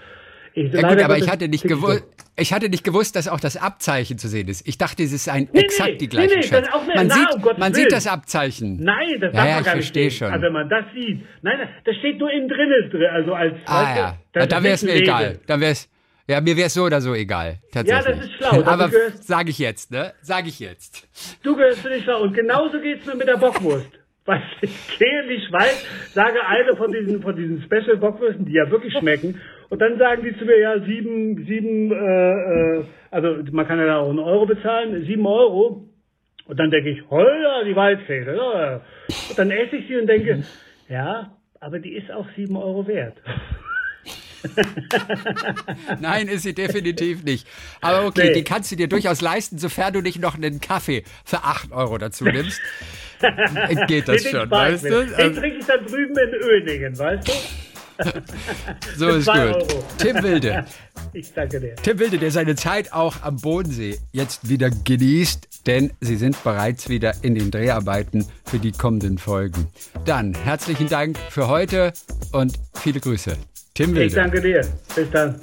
[0.55, 2.05] Ich, ja, gut, aber ich hatte, nicht gewusst,
[2.37, 4.65] ich hatte nicht gewusst, dass auch das Abzeichen zu sehen ist.
[4.65, 7.33] Ich dachte, es ist ein nee, exakt nee, die gleiche nee, auch Man, nah, sieht,
[7.35, 8.81] um man sieht das Abzeichen.
[8.81, 10.11] Nein, das ja, darf man ja, gar nicht sehen.
[10.11, 10.31] schon.
[10.31, 11.25] Also wenn man das sieht.
[11.41, 12.71] Nein, das steht nur innen drin,
[13.11, 14.17] also als ah, ja.
[14.31, 15.39] Du, da wäre es mir egal.
[15.45, 15.89] Dann wär's,
[16.27, 17.59] ja, mir wäre es so oder so egal.
[17.73, 18.05] Tatsächlich.
[18.05, 18.63] Ja, das ist schlau.
[18.63, 18.89] Aber
[19.19, 20.13] sage ich jetzt, ne?
[20.21, 21.07] Sage ich jetzt.
[21.43, 22.21] Du gehörst zu den Schlau.
[22.21, 23.91] Und genauso geht es mir mit der Bockwurst.
[24.25, 28.53] Weil ich gehe in die Schweiz, sage eine von diesen, von diesen Special Bockwürsten, die
[28.53, 29.39] ja wirklich schmecken,
[29.69, 33.85] und dann sagen die zu mir, ja, sieben, sieben, äh, äh, also man kann ja
[33.85, 35.83] da auch einen Euro bezahlen, sieben Euro.
[36.47, 38.81] Und dann denke ich, holla, die Waldfähre.
[39.29, 40.43] Und dann esse ich sie und denke,
[40.87, 43.17] ja, aber die ist auch sieben Euro wert.
[45.99, 47.47] Nein, ist sie definitiv nicht.
[47.81, 48.33] Aber okay, nee.
[48.33, 51.97] die kannst du dir durchaus leisten, sofern du nicht noch einen Kaffee für acht Euro
[51.97, 52.61] dazu nimmst.
[53.87, 55.05] Geht das schon, weißt du?
[55.05, 57.74] Den trinke ich dann drüben in Öningen, weißt du?
[58.97, 59.35] So ist gut.
[59.35, 59.83] Euro.
[59.97, 60.65] Tim Wilde.
[61.13, 61.75] Ich danke dir.
[61.75, 66.89] Tim Wilde, der seine Zeit auch am Bodensee jetzt wieder genießt, denn sie sind bereits
[66.89, 69.67] wieder in den Dreharbeiten für die kommenden Folgen.
[70.05, 71.93] Dann herzlichen Dank für heute
[72.33, 73.37] und viele Grüße.
[73.73, 74.05] Tim Wilde.
[74.05, 74.67] Ich danke dir.
[74.93, 75.39] Bis dann.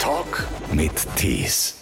[0.00, 1.77] Talk mit Tees.